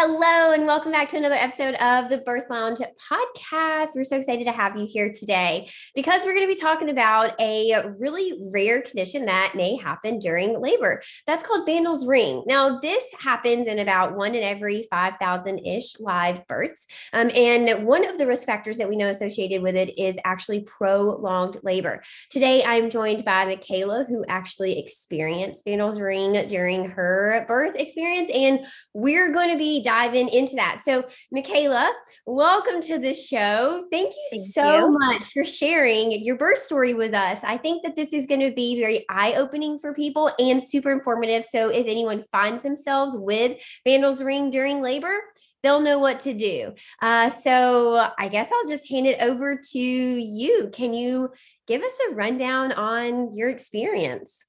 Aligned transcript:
Hello, 0.00 0.52
and 0.52 0.64
welcome 0.64 0.92
back 0.92 1.08
to 1.08 1.16
another 1.16 1.34
episode 1.34 1.74
of 1.82 2.08
the 2.08 2.18
Birth 2.18 2.44
Lounge 2.48 2.78
podcast. 2.78 3.96
We're 3.96 4.04
so 4.04 4.18
excited 4.18 4.44
to 4.44 4.52
have 4.52 4.76
you 4.76 4.86
here 4.86 5.12
today 5.12 5.68
because 5.92 6.24
we're 6.24 6.34
going 6.34 6.46
to 6.48 6.54
be 6.54 6.60
talking 6.60 6.88
about 6.88 7.34
a 7.40 7.82
really 7.98 8.38
rare 8.52 8.80
condition 8.80 9.24
that 9.24 9.54
may 9.56 9.74
happen 9.74 10.20
during 10.20 10.62
labor. 10.62 11.02
That's 11.26 11.42
called 11.42 11.66
Bandl's 11.66 12.06
ring. 12.06 12.44
Now, 12.46 12.78
this 12.78 13.06
happens 13.18 13.66
in 13.66 13.80
about 13.80 14.14
one 14.14 14.36
in 14.36 14.44
every 14.44 14.86
5,000 14.88 15.66
ish 15.66 15.98
live 15.98 16.46
births. 16.46 16.86
Um, 17.12 17.32
and 17.34 17.84
one 17.84 18.08
of 18.08 18.18
the 18.18 18.26
risk 18.28 18.46
factors 18.46 18.78
that 18.78 18.88
we 18.88 18.94
know 18.94 19.08
associated 19.08 19.62
with 19.62 19.74
it 19.74 19.98
is 19.98 20.16
actually 20.24 20.60
prolonged 20.60 21.58
labor. 21.64 22.04
Today, 22.30 22.62
I'm 22.62 22.88
joined 22.88 23.24
by 23.24 23.46
M'Kaela, 23.46 24.06
who 24.06 24.24
actually 24.28 24.78
experienced 24.78 25.64
Bandl's 25.64 25.98
ring 25.98 26.46
during 26.46 26.84
her 26.90 27.44
birth 27.48 27.74
experience. 27.74 28.30
And 28.32 28.64
we're 28.94 29.32
going 29.32 29.50
to 29.50 29.58
be 29.58 29.82
diving 29.88 30.28
into 30.28 30.54
that. 30.56 30.82
So, 30.84 31.02
M'Kaela, 31.34 31.90
welcome 32.26 32.82
to 32.82 32.98
the 32.98 33.14
show. 33.14 33.86
Thank 33.90 34.14
you 34.14 34.28
Thank 34.30 34.52
so 34.52 34.80
you. 34.80 34.98
much 34.98 35.32
for 35.32 35.46
sharing 35.46 36.12
your 36.12 36.36
birth 36.36 36.58
story 36.58 36.92
with 36.92 37.14
us. 37.14 37.40
I 37.42 37.56
think 37.56 37.84
that 37.84 37.96
this 37.96 38.12
is 38.12 38.26
going 38.26 38.42
to 38.42 38.52
be 38.52 38.78
very 38.78 39.06
eye 39.08 39.32
opening 39.36 39.78
for 39.78 39.94
people 39.94 40.30
and 40.38 40.62
super 40.62 40.90
informative. 40.90 41.46
So, 41.46 41.70
if 41.70 41.86
anyone 41.86 42.26
finds 42.30 42.62
themselves 42.62 43.14
with 43.16 43.62
Bandl's 43.86 44.22
ring 44.22 44.50
during 44.50 44.82
labor, 44.82 45.20
they'll 45.62 45.80
know 45.80 45.98
what 45.98 46.20
to 46.20 46.34
do. 46.34 46.74
Uh, 47.00 47.30
so, 47.30 48.10
I 48.18 48.28
guess 48.28 48.50
I'll 48.52 48.68
just 48.68 48.90
hand 48.90 49.06
it 49.06 49.22
over 49.22 49.58
to 49.72 49.78
you. 49.78 50.68
Can 50.70 50.92
you 50.92 51.30
give 51.66 51.80
us 51.80 51.98
a 52.10 52.14
rundown 52.14 52.72
on 52.72 53.34
your 53.34 53.48
experience? 53.48 54.44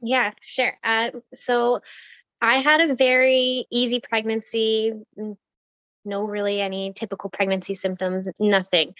Yeah, 0.00 0.30
sure. 0.40 0.74
Uh, 0.84 1.10
so, 1.34 1.80
I 2.40 2.56
had 2.56 2.80
a 2.80 2.94
very 2.94 3.66
easy 3.70 4.00
pregnancy, 4.00 4.92
no 6.04 6.26
really 6.26 6.60
any 6.60 6.92
typical 6.92 7.30
pregnancy 7.30 7.74
symptoms, 7.74 8.28
nothing. 8.38 8.94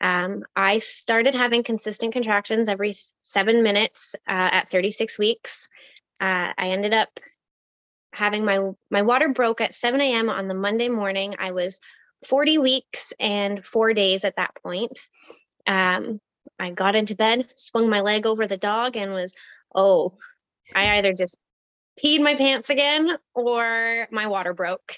Um, 0.00 0.44
I 0.56 0.78
started 0.78 1.34
having 1.34 1.62
consistent 1.62 2.12
contractions 2.12 2.68
every 2.68 2.94
seven 3.20 3.62
minutes 3.62 4.14
uh, 4.28 4.48
at 4.52 4.70
36 4.70 5.18
weeks. 5.18 5.68
Uh, 6.20 6.52
I 6.56 6.70
ended 6.70 6.92
up 6.92 7.08
having 8.12 8.44
my 8.44 8.70
my 8.90 9.02
water 9.02 9.28
broke 9.28 9.60
at 9.60 9.74
7 9.74 10.00
a.m. 10.00 10.28
on 10.28 10.48
the 10.48 10.54
Monday 10.54 10.88
morning. 10.88 11.36
I 11.38 11.52
was 11.52 11.80
40 12.26 12.58
weeks 12.58 13.12
and 13.18 13.64
four 13.64 13.94
days 13.94 14.24
at 14.24 14.36
that 14.36 14.54
point. 14.62 14.98
Um, 15.66 16.20
I 16.58 16.70
got 16.70 16.96
into 16.96 17.14
bed, 17.14 17.46
swung 17.56 17.88
my 17.88 18.00
leg 18.00 18.26
over 18.26 18.46
the 18.46 18.56
dog, 18.56 18.96
and 18.96 19.12
was 19.12 19.32
oh, 19.74 20.18
I 20.74 20.98
either 20.98 21.12
just 21.12 21.36
peed 22.02 22.20
my 22.20 22.34
pants 22.34 22.70
again 22.70 23.16
or 23.34 24.06
my 24.10 24.26
water 24.26 24.54
broke. 24.54 24.96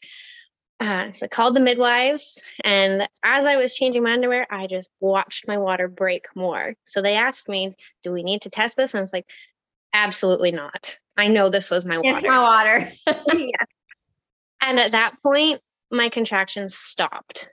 Uh, 0.80 1.12
so 1.12 1.26
I 1.26 1.28
called 1.28 1.54
the 1.54 1.60
midwives, 1.60 2.42
and 2.64 3.08
as 3.22 3.46
I 3.46 3.54
was 3.54 3.76
changing 3.76 4.02
my 4.02 4.14
underwear, 4.14 4.48
I 4.50 4.66
just 4.66 4.90
watched 4.98 5.46
my 5.46 5.56
water 5.56 5.86
break 5.86 6.26
more. 6.34 6.74
So 6.86 7.00
they 7.00 7.14
asked 7.14 7.48
me, 7.48 7.76
"Do 8.02 8.10
we 8.10 8.24
need 8.24 8.42
to 8.42 8.50
test 8.50 8.76
this?" 8.76 8.92
And 8.92 8.98
I 8.98 9.02
was 9.02 9.12
like, 9.12 9.30
"Absolutely 9.94 10.50
not. 10.50 10.98
I 11.16 11.28
know 11.28 11.50
this 11.50 11.70
was 11.70 11.86
my 11.86 11.98
water. 11.98 12.18
It's 12.18 12.26
my 12.26 12.42
water." 12.42 12.92
yeah. 13.32 13.64
And 14.60 14.80
at 14.80 14.90
that 14.90 15.22
point, 15.22 15.60
my 15.92 16.08
contractions 16.08 16.74
stopped. 16.74 17.48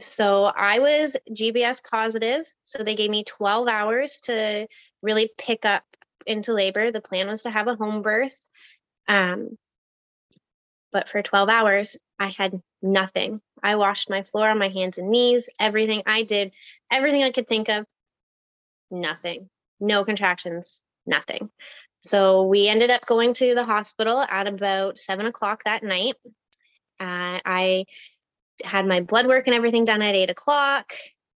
So 0.00 0.44
I 0.44 0.78
was 0.78 1.16
GBS 1.30 1.82
positive. 1.82 2.46
So 2.64 2.82
they 2.82 2.94
gave 2.94 3.10
me 3.10 3.24
12 3.24 3.68
hours 3.68 4.20
to 4.24 4.66
really 5.02 5.30
pick 5.38 5.64
up 5.64 5.84
into 6.26 6.52
labor. 6.52 6.90
The 6.90 7.00
plan 7.00 7.28
was 7.28 7.42
to 7.42 7.50
have 7.50 7.68
a 7.68 7.76
home 7.76 8.02
birth. 8.02 8.46
Um, 9.08 9.56
but 10.92 11.08
for 11.08 11.22
12 11.22 11.48
hours, 11.48 11.96
I 12.18 12.28
had 12.28 12.60
nothing. 12.82 13.40
I 13.62 13.76
washed 13.76 14.10
my 14.10 14.22
floor 14.22 14.48
on 14.48 14.58
my 14.58 14.68
hands 14.68 14.98
and 14.98 15.10
knees, 15.10 15.48
everything 15.60 16.02
I 16.06 16.22
did, 16.22 16.52
everything 16.90 17.22
I 17.22 17.32
could 17.32 17.48
think 17.48 17.68
of, 17.68 17.84
nothing. 18.90 19.48
No 19.80 20.04
contractions, 20.04 20.80
nothing. 21.06 21.50
So 22.00 22.44
we 22.44 22.68
ended 22.68 22.90
up 22.90 23.04
going 23.04 23.34
to 23.34 23.54
the 23.54 23.64
hospital 23.64 24.20
at 24.20 24.46
about 24.46 24.98
seven 24.98 25.26
o'clock 25.26 25.64
that 25.64 25.82
night. 25.82 26.14
Uh, 26.98 27.40
I 27.44 27.84
had 28.64 28.86
my 28.86 29.00
blood 29.00 29.26
work 29.26 29.46
and 29.46 29.54
everything 29.54 29.84
done 29.84 30.02
at 30.02 30.14
eight 30.14 30.30
o'clock, 30.30 30.92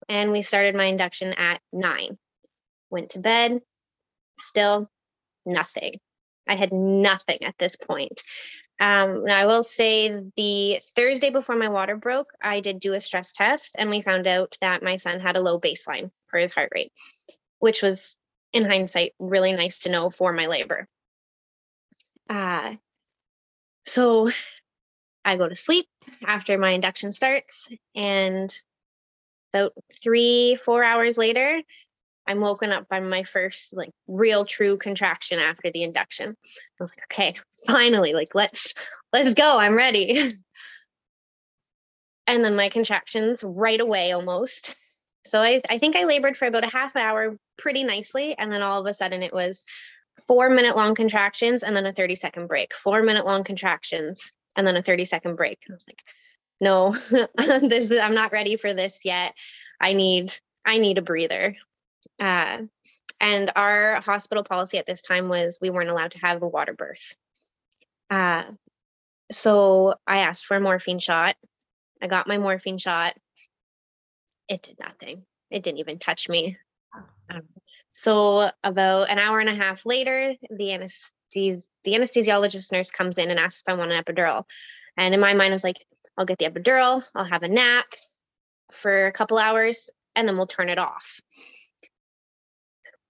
and 0.08 0.32
we 0.32 0.42
started 0.42 0.76
my 0.76 0.86
induction 0.86 1.34
at 1.34 1.60
nine. 1.74 2.18
Went 2.90 3.12
to 3.12 3.20
bed, 3.20 3.62
still 4.40 4.90
nothing. 5.46 5.94
I 6.48 6.56
had 6.56 6.74
nothing 6.74 7.44
at 7.44 7.58
this 7.58 7.76
point. 7.76 8.22
Um, 8.80 9.26
now 9.26 9.38
I 9.38 9.46
will 9.46 9.64
say 9.64 10.22
the 10.38 10.82
Thursday 10.96 11.30
before 11.30 11.56
my 11.56 11.70
water 11.70 11.98
broke, 11.98 12.32
I 12.42 12.62
did 12.62 12.80
do 12.80 12.94
a 12.94 13.02
stress 13.02 13.34
test 13.34 13.76
and 13.78 13.90
we 13.90 14.02
found 14.02 14.26
out 14.26 14.58
that 14.62 14.82
my 14.82 14.96
son 14.96 15.20
had 15.20 15.36
a 15.36 15.42
low 15.42 15.60
baseline 15.60 16.12
for 16.28 16.40
his 16.40 16.54
heart 16.54 16.72
rate, 16.74 16.94
which 17.60 17.82
was 17.82 18.18
in 18.54 18.66
hindsight 18.66 19.14
really 19.20 19.52
nice 19.52 19.80
to 19.80 19.92
know 19.92 20.10
for 20.10 20.32
my 20.34 20.48
labor. 20.48 20.88
Uh, 22.30 22.76
so 23.86 24.30
I 25.26 25.36
go 25.36 25.50
to 25.50 25.56
sleep 25.56 25.88
after 26.26 26.58
my 26.58 26.72
induction 26.72 27.12
starts 27.12 27.68
and 27.96 28.56
about 29.54 29.74
three, 29.92 30.56
four 30.56 30.84
hours 30.84 31.18
later, 31.18 31.62
I'm 32.30 32.42
woken 32.42 32.72
up 32.72 32.88
by 32.88 33.00
my 33.00 33.24
first 33.24 33.76
like 33.76 33.90
real 34.08 34.46
true 34.46 34.78
contraction 34.78 35.40
after 35.40 35.72
the 35.72 35.82
induction. 35.82 36.30
I 36.30 36.84
was 36.84 36.92
like, 36.92 37.06
okay, 37.12 37.36
finally, 37.66 38.14
like 38.14 38.36
let's 38.36 38.76
let's 39.12 39.34
go. 39.34 39.58
I'm 39.58 39.76
ready. 39.76 40.36
and 42.28 42.46
then 42.46 42.56
my 42.56 42.70
contractions 42.70 43.44
right 43.44 43.82
away 43.82 44.12
almost. 44.12 44.76
So 45.26 45.42
I 45.42 45.60
I 45.72 45.80
think 45.80 45.96
I 45.96 46.04
labored 46.04 46.38
for 46.38 46.46
about 46.48 46.64
a 46.64 46.70
half 46.70 46.96
hour 46.96 47.36
pretty 47.58 47.84
nicely. 47.84 48.38
And 48.38 48.52
then 48.52 48.62
all 48.62 48.80
of 48.80 48.86
a 48.86 48.94
sudden 48.94 49.24
it 49.24 49.34
was 49.34 49.66
four 50.28 50.52
minute 50.52 50.76
long 50.76 50.94
contractions 50.94 51.64
and 51.64 51.76
then 51.76 51.88
a 51.88 51.94
30 51.94 52.14
second 52.14 52.46
break, 52.46 52.76
four 52.76 53.02
minute 53.02 53.26
long 53.26 53.44
contractions 53.44 54.32
and 54.56 54.68
then 54.68 54.78
a 54.78 54.84
30 54.84 55.06
second 55.06 55.36
break. 55.36 55.58
And 55.66 55.74
I 55.74 55.78
was 55.78 55.86
like, 55.90 56.04
no, 56.62 56.92
this 57.68 57.90
is, 57.90 58.00
I'm 58.00 58.14
not 58.14 58.34
ready 58.34 58.56
for 58.56 58.76
this 58.76 59.00
yet. 59.04 59.34
I 59.82 59.94
need 59.94 60.32
I 60.64 60.78
need 60.78 61.00
a 61.00 61.02
breather. 61.02 61.56
Uh, 62.20 62.64
and 63.22 63.52
our 63.56 64.02
hospital 64.02 64.44
policy 64.44 64.78
at 64.78 64.86
this 64.86 65.02
time 65.02 65.30
was 65.30 65.60
we 65.62 65.70
weren't 65.70 65.90
allowed 65.90 66.12
to 66.12 66.20
have 66.20 66.42
a 66.42 66.48
water 66.48 66.74
birth. 66.74 67.16
Uh, 68.10 68.44
so 69.32 69.96
I 70.08 70.20
asked 70.20 70.46
for 70.46 70.58
a 70.58 70.62
morphine 70.62 71.00
shot. 71.00 71.36
I 72.02 72.08
got 72.08 72.28
my 72.28 72.38
morphine 72.38 72.78
shot. 72.78 73.16
It 74.48 74.64
did 74.64 74.80
nothing. 74.80 75.24
It 75.52 75.64
didn't 75.64 75.80
even 75.80 76.00
touch 76.00 76.30
me. 76.30 76.58
Um, 77.30 77.44
so 77.94 78.50
about 78.64 79.10
an 79.10 79.20
hour 79.20 79.40
and 79.40 79.50
a 79.50 79.56
half 79.56 79.86
later, 79.86 80.34
the 80.50 80.74
anesthesia 80.74 81.62
the 81.84 81.94
anesthesiologist 81.94 82.72
nurse 82.72 82.92
comes 82.92 83.18
in 83.18 83.30
and 83.30 83.40
asks 83.40 83.64
if 83.66 83.72
I 83.72 83.78
want 83.78 83.92
an 83.92 84.04
epidural. 84.04 84.44
And 84.98 85.14
in 85.14 85.20
my 85.20 85.34
mind, 85.34 85.52
I 85.52 85.56
was 85.56 85.64
like, 85.64 85.86
I'll 86.18 86.26
get 86.26 86.38
the 86.38 86.50
epidural, 86.50 87.08
I'll 87.16 87.24
have 87.24 87.44
a 87.44 87.48
nap 87.48 87.86
for 88.72 89.08
a 89.08 89.12
couple 89.12 89.38
hours, 89.38 89.90
and 90.16 90.28
then 90.28 90.36
we'll 90.36 90.48
turn 90.48 90.70
it 90.70 90.78
off. 90.78 91.22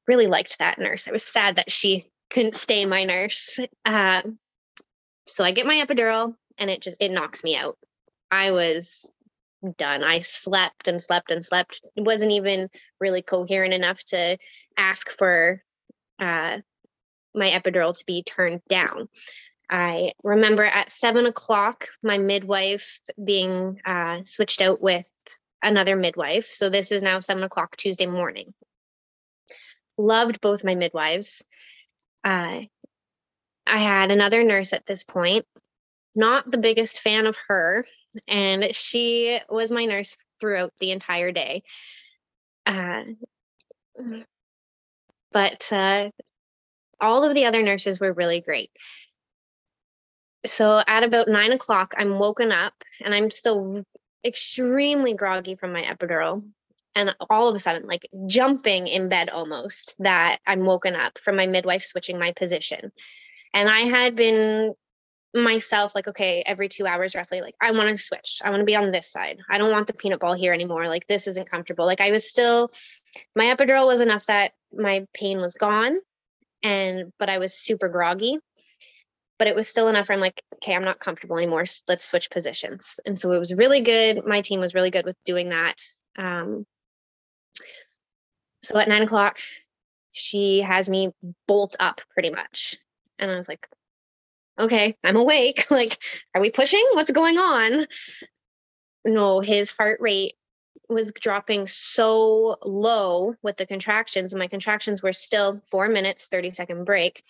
Really 0.09 0.25
liked 0.25 0.57
that 0.57 0.79
nurse. 0.79 1.07
I 1.07 1.11
was 1.11 1.23
sad 1.23 1.57
that 1.57 1.71
she 1.71 2.09
couldn't 2.31 2.55
stay 2.55 2.83
my 2.87 3.03
nurse. 3.03 3.59
Uh, 3.85 4.23
so 5.27 5.43
I 5.43 5.51
get 5.51 5.67
my 5.67 5.85
epidural, 5.85 6.33
and 6.57 6.67
it 6.67 6.81
just 6.81 6.97
it 6.99 7.11
knocks 7.11 7.43
me 7.43 7.55
out. 7.55 7.77
I 8.31 8.49
was 8.49 9.07
done. 9.77 10.03
I 10.03 10.21
slept 10.21 10.87
and 10.87 11.03
slept 11.03 11.29
and 11.29 11.45
slept. 11.45 11.81
It 11.95 12.01
wasn't 12.01 12.31
even 12.31 12.69
really 12.99 13.21
coherent 13.21 13.75
enough 13.75 14.03
to 14.05 14.39
ask 14.77 15.15
for 15.15 15.61
uh, 16.17 16.57
my 17.35 17.51
epidural 17.51 17.95
to 17.95 18.03
be 18.07 18.23
turned 18.23 18.61
down. 18.67 19.09
I 19.69 20.13
remember 20.23 20.63
at 20.63 20.91
seven 20.91 21.27
o'clock, 21.27 21.87
my 22.01 22.17
midwife 22.17 22.99
being 23.23 23.79
uh, 23.85 24.21
switched 24.25 24.63
out 24.63 24.81
with 24.81 25.05
another 25.61 25.95
midwife. 25.95 26.47
So 26.47 26.71
this 26.71 26.91
is 26.91 27.03
now 27.03 27.19
seven 27.19 27.43
o'clock 27.43 27.77
Tuesday 27.77 28.07
morning. 28.07 28.55
Loved 29.99 30.39
both 30.39 30.63
my 30.63 30.75
midwives. 30.75 31.43
Uh, 32.23 32.61
I 33.67 33.77
had 33.77 34.11
another 34.11 34.45
nurse 34.45 34.71
at 34.71 34.85
this 34.85 35.03
point, 35.03 35.45
not 36.15 36.49
the 36.49 36.57
biggest 36.57 37.01
fan 37.01 37.27
of 37.27 37.37
her, 37.49 37.85
and 38.25 38.73
she 38.73 39.39
was 39.49 39.71
my 39.71 39.83
nurse 39.83 40.15
throughout 40.39 40.71
the 40.79 40.91
entire 40.91 41.33
day. 41.33 41.63
Uh, 42.65 43.03
but 45.33 45.71
uh, 45.73 46.09
all 47.01 47.25
of 47.25 47.33
the 47.33 47.45
other 47.45 47.61
nurses 47.61 47.99
were 47.99 48.13
really 48.13 48.39
great. 48.39 48.71
So 50.45 50.81
at 50.87 51.03
about 51.03 51.27
nine 51.27 51.51
o'clock, 51.51 51.93
I'm 51.97 52.19
woken 52.19 52.53
up 52.53 52.73
and 53.03 53.13
I'm 53.13 53.31
still 53.31 53.83
extremely 54.25 55.13
groggy 55.13 55.55
from 55.55 55.73
my 55.73 55.81
epidural. 55.83 56.43
And 56.95 57.15
all 57.29 57.47
of 57.47 57.55
a 57.55 57.59
sudden, 57.59 57.87
like 57.87 58.09
jumping 58.25 58.87
in 58.87 59.09
bed 59.09 59.29
almost, 59.29 59.95
that 59.99 60.39
I'm 60.45 60.65
woken 60.65 60.95
up 60.95 61.17
from 61.19 61.35
my 61.35 61.47
midwife 61.47 61.83
switching 61.83 62.19
my 62.19 62.33
position. 62.33 62.91
And 63.53 63.69
I 63.69 63.81
had 63.81 64.15
been 64.15 64.73
myself 65.33 65.93
like 65.93 66.07
okay 66.07 66.43
every 66.45 66.67
two 66.67 66.87
hours 66.87 67.13
roughly 67.13 67.41
like 67.41 67.53
i 67.61 67.71
want 67.71 67.89
to 67.89 67.97
switch. 67.97 68.39
I 68.43 68.49
want 68.49 68.61
to 68.61 68.65
be 68.65 68.75
on 68.75 68.91
this 68.91 69.11
side. 69.11 69.37
I 69.49 69.57
don't 69.57 69.71
want 69.71 69.87
the 69.87 69.93
peanut 69.93 70.19
ball 70.19 70.33
here 70.33 70.53
anymore. 70.53 70.87
Like 70.87 71.05
this 71.07 71.27
isn't 71.27 71.49
comfortable. 71.49 71.85
Like 71.85 72.01
i 72.01 72.11
was 72.11 72.27
still 72.27 72.71
my 73.35 73.45
epidural 73.45 73.85
was 73.85 74.01
enough 74.01 74.25
that 74.25 74.53
my 74.73 75.05
pain 75.13 75.39
was 75.39 75.53
gone 75.53 75.99
and 76.63 77.13
but 77.19 77.29
i 77.29 77.37
was 77.37 77.53
super 77.53 77.89
groggy. 77.89 78.39
But 79.37 79.47
it 79.47 79.55
was 79.55 79.67
still 79.67 79.87
enough 79.87 80.09
i'm 80.09 80.19
like 80.19 80.41
okay 80.55 80.75
i'm 80.75 80.83
not 80.83 80.99
comfortable 80.99 81.37
anymore. 81.37 81.65
Let's 81.87 82.05
switch 82.05 82.31
positions. 82.31 82.99
And 83.05 83.19
so 83.19 83.31
it 83.31 83.39
was 83.39 83.53
really 83.53 83.81
good. 83.81 84.25
My 84.25 84.41
team 84.41 84.59
was 84.59 84.73
really 84.73 84.91
good 84.91 85.05
with 85.05 85.17
doing 85.25 85.49
that. 85.49 85.75
Um, 86.17 86.65
so 88.61 88.77
at 88.77 88.89
nine 88.89 89.01
o'clock 89.01 89.39
she 90.11 90.61
has 90.61 90.89
me 90.89 91.11
bolt 91.47 91.75
up 91.79 92.01
pretty 92.13 92.29
much 92.29 92.75
and 93.17 93.29
i 93.31 93.35
was 93.35 93.47
like 93.47 93.67
okay, 94.59 94.95
I'm 95.03 95.15
awake. 95.15 95.65
like, 95.71 95.97
are 96.35 96.41
we 96.41 96.51
pushing? 96.51 96.85
What's 96.93 97.11
going 97.11 97.37
on? 97.37 97.87
No, 99.05 99.39
his 99.39 99.71
heart 99.71 99.99
rate 100.01 100.35
was 100.89 101.11
dropping 101.11 101.67
so 101.67 102.57
low 102.63 103.35
with 103.41 103.57
the 103.57 103.65
contractions. 103.65 104.35
My 104.35 104.47
contractions 104.47 105.01
were 105.01 105.13
still 105.13 105.61
four 105.69 105.87
minutes, 105.87 106.27
30 106.27 106.49
second 106.49 106.83
break, 106.83 107.23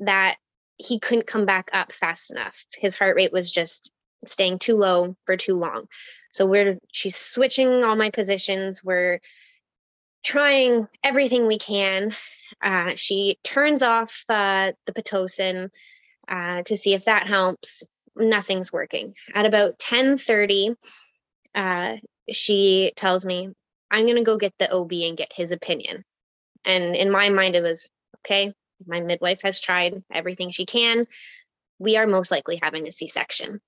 that 0.00 0.36
he 0.78 0.98
couldn't 0.98 1.26
come 1.26 1.46
back 1.46 1.70
up 1.72 1.92
fast 1.92 2.30
enough. 2.30 2.64
His 2.76 2.96
heart 2.96 3.16
rate 3.16 3.32
was 3.32 3.52
just 3.52 3.92
staying 4.26 4.58
too 4.58 4.76
low 4.76 5.14
for 5.26 5.36
too 5.36 5.54
long. 5.54 5.86
So 6.32 6.46
we're 6.46 6.78
she's 6.90 7.16
switching 7.16 7.84
all 7.84 7.96
my 7.96 8.10
positions. 8.10 8.82
We're 8.82 9.20
trying 10.22 10.88
everything 11.02 11.46
we 11.46 11.58
can. 11.58 12.12
Uh, 12.62 12.92
she 12.94 13.38
turns 13.42 13.82
off 13.82 14.24
uh, 14.28 14.72
the 14.86 14.92
pitocin 14.92 15.70
uh, 16.28 16.62
to 16.62 16.76
see 16.76 16.94
if 16.94 17.04
that 17.04 17.26
helps. 17.26 17.82
Nothing's 18.16 18.72
working. 18.72 19.14
At 19.34 19.46
about 19.46 19.78
10:30, 19.78 20.76
uh, 21.54 21.96
she 22.30 22.92
tells 22.96 23.24
me, 23.24 23.48
"I'm 23.90 24.04
going 24.04 24.16
to 24.16 24.22
go 24.22 24.36
get 24.36 24.54
the 24.58 24.70
OB 24.70 24.92
and 24.92 25.16
get 25.16 25.32
his 25.34 25.50
opinion." 25.50 26.04
And 26.64 26.94
in 26.94 27.10
my 27.10 27.30
mind, 27.30 27.56
it 27.56 27.62
was 27.62 27.90
okay. 28.18 28.52
My 28.86 29.00
midwife 29.00 29.42
has 29.42 29.60
tried 29.60 30.02
everything 30.12 30.50
she 30.50 30.66
can. 30.66 31.06
We 31.78 31.96
are 31.96 32.06
most 32.06 32.30
likely 32.30 32.58
having 32.62 32.86
a 32.86 32.92
C-section. 32.92 33.60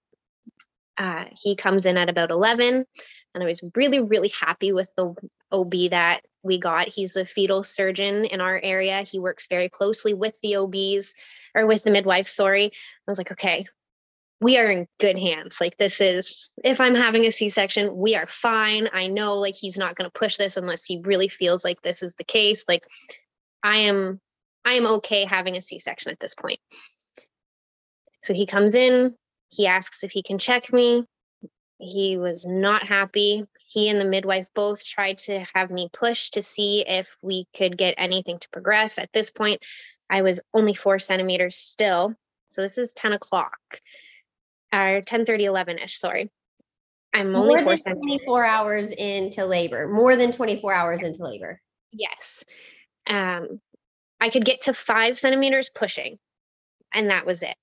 Uh, 0.96 1.24
he 1.32 1.56
comes 1.56 1.86
in 1.86 1.96
at 1.96 2.08
about 2.08 2.30
11, 2.30 2.84
and 3.34 3.42
I 3.42 3.46
was 3.46 3.64
really, 3.74 4.00
really 4.00 4.32
happy 4.40 4.72
with 4.72 4.88
the 4.96 5.14
OB 5.52 5.72
that 5.90 6.22
we 6.42 6.60
got. 6.60 6.88
He's 6.88 7.14
the 7.14 7.26
fetal 7.26 7.62
surgeon 7.62 8.24
in 8.24 8.40
our 8.40 8.60
area. 8.62 9.02
He 9.02 9.18
works 9.18 9.46
very 9.48 9.68
closely 9.68 10.14
with 10.14 10.38
the 10.42 10.56
OBs 10.56 11.14
or 11.54 11.66
with 11.66 11.84
the 11.84 11.90
midwife, 11.90 12.26
sorry. 12.26 12.66
I 12.66 13.10
was 13.10 13.18
like, 13.18 13.32
okay, 13.32 13.66
we 14.40 14.58
are 14.58 14.70
in 14.70 14.86
good 15.00 15.18
hands. 15.18 15.56
Like 15.60 15.76
this 15.78 16.00
is 16.00 16.50
if 16.62 16.80
I'm 16.80 16.94
having 16.94 17.24
a 17.24 17.32
C-section, 17.32 17.96
we 17.96 18.14
are 18.14 18.26
fine. 18.26 18.88
I 18.92 19.06
know 19.06 19.36
like 19.36 19.54
he's 19.54 19.78
not 19.78 19.96
going 19.96 20.10
to 20.10 20.18
push 20.18 20.36
this 20.36 20.56
unless 20.56 20.84
he 20.84 21.00
really 21.04 21.28
feels 21.28 21.64
like 21.64 21.80
this 21.82 22.02
is 22.02 22.14
the 22.14 22.24
case. 22.24 22.64
Like 22.68 22.84
I 23.62 23.78
am 23.78 24.20
I 24.64 24.74
am 24.74 24.86
okay 24.86 25.24
having 25.24 25.56
a 25.56 25.62
C-section 25.62 26.12
at 26.12 26.20
this 26.20 26.34
point. 26.34 26.58
So 28.22 28.34
he 28.34 28.46
comes 28.46 28.74
in, 28.74 29.14
he 29.50 29.66
asks 29.66 30.04
if 30.04 30.10
he 30.10 30.22
can 30.22 30.38
check 30.38 30.72
me. 30.72 31.04
He 31.78 32.16
was 32.16 32.46
not 32.46 32.86
happy. 32.86 33.46
He 33.58 33.88
and 33.88 34.00
the 34.00 34.04
midwife 34.04 34.46
both 34.54 34.84
tried 34.84 35.18
to 35.20 35.44
have 35.54 35.70
me 35.70 35.90
push 35.92 36.30
to 36.30 36.42
see 36.42 36.84
if 36.86 37.16
we 37.20 37.46
could 37.56 37.76
get 37.76 37.94
anything 37.98 38.38
to 38.38 38.48
progress. 38.50 38.98
At 38.98 39.12
this 39.12 39.30
point, 39.30 39.62
I 40.08 40.22
was 40.22 40.40
only 40.52 40.74
four 40.74 40.98
centimeters 40.98 41.56
still. 41.56 42.14
So 42.48 42.62
this 42.62 42.78
is 42.78 42.92
10 42.92 43.14
o'clock 43.14 43.58
or 44.72 45.00
10 45.00 45.24
30, 45.24 45.44
11 45.44 45.78
ish. 45.78 45.98
Sorry. 45.98 46.30
I'm 47.12 47.34
only 47.36 47.62
more 47.62 47.76
than 47.76 47.96
24 47.96 48.44
hours 48.44 48.90
into 48.90 49.46
labor, 49.46 49.86
more 49.86 50.16
than 50.16 50.32
24 50.32 50.74
hours 50.74 51.02
into 51.02 51.22
labor. 51.22 51.60
Yes. 51.92 52.44
Um, 53.06 53.60
I 54.20 54.30
could 54.30 54.44
get 54.44 54.62
to 54.62 54.74
five 54.74 55.16
centimeters 55.16 55.70
pushing, 55.70 56.18
and 56.92 57.10
that 57.10 57.24
was 57.24 57.42
it. 57.42 57.56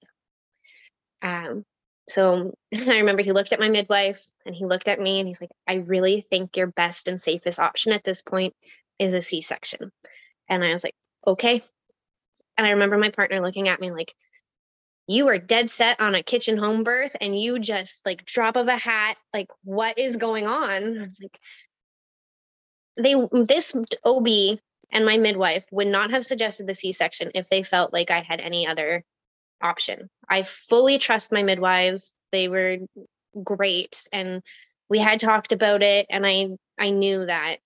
Um, 1.21 1.65
so 2.11 2.53
I 2.73 2.97
remember 2.97 3.21
he 3.21 3.31
looked 3.31 3.53
at 3.53 3.59
my 3.59 3.69
midwife 3.69 4.23
and 4.45 4.53
he 4.53 4.65
looked 4.65 4.87
at 4.87 4.99
me 4.99 5.19
and 5.19 5.27
he's 5.27 5.41
like, 5.41 5.51
I 5.67 5.75
really 5.75 6.21
think 6.21 6.57
your 6.57 6.67
best 6.67 7.07
and 7.07 7.21
safest 7.21 7.59
option 7.59 7.93
at 7.93 8.03
this 8.03 8.21
point 8.21 8.53
is 8.99 9.13
a 9.13 9.21
C 9.21 9.41
section. 9.41 9.91
And 10.49 10.63
I 10.63 10.71
was 10.73 10.83
like, 10.83 10.95
okay, 11.25 11.61
and 12.57 12.67
I 12.67 12.71
remember 12.71 12.97
my 12.97 13.09
partner 13.09 13.41
looking 13.41 13.69
at 13.69 13.79
me 13.79 13.91
like, 13.91 14.13
you 15.07 15.27
are 15.29 15.37
dead 15.37 15.69
set 15.69 15.99
on 15.99 16.15
a 16.15 16.23
kitchen 16.23 16.57
home 16.57 16.83
birth 16.83 17.15
and 17.19 17.39
you 17.39 17.59
just 17.59 18.05
like 18.05 18.25
drop 18.25 18.55
of 18.55 18.67
a 18.67 18.77
hat, 18.77 19.17
like, 19.33 19.47
what 19.63 19.97
is 19.97 20.17
going 20.17 20.45
on? 20.45 20.97
I 20.99 21.03
was 21.03 21.19
like, 21.21 21.39
they, 22.97 23.15
this 23.45 23.73
OB 24.03 24.59
and 24.91 25.05
my 25.05 25.17
midwife 25.17 25.65
would 25.71 25.87
not 25.87 26.11
have 26.11 26.25
suggested 26.25 26.67
the 26.67 26.75
C 26.75 26.91
section 26.91 27.31
if 27.35 27.49
they 27.49 27.63
felt 27.63 27.93
like 27.93 28.11
I 28.11 28.21
had 28.21 28.41
any 28.41 28.67
other 28.67 29.03
option. 29.63 30.09
I 30.29 30.43
fully 30.43 30.97
trust 30.97 31.31
my 31.31 31.43
midwives. 31.43 32.13
They 32.31 32.47
were 32.47 32.77
great 33.43 34.03
and 34.11 34.41
we 34.89 34.99
had 34.99 35.19
talked 35.19 35.53
about 35.53 35.81
it 35.81 36.05
and 36.09 36.25
I 36.25 36.49
I 36.77 36.89
knew 36.89 37.25
that 37.25 37.57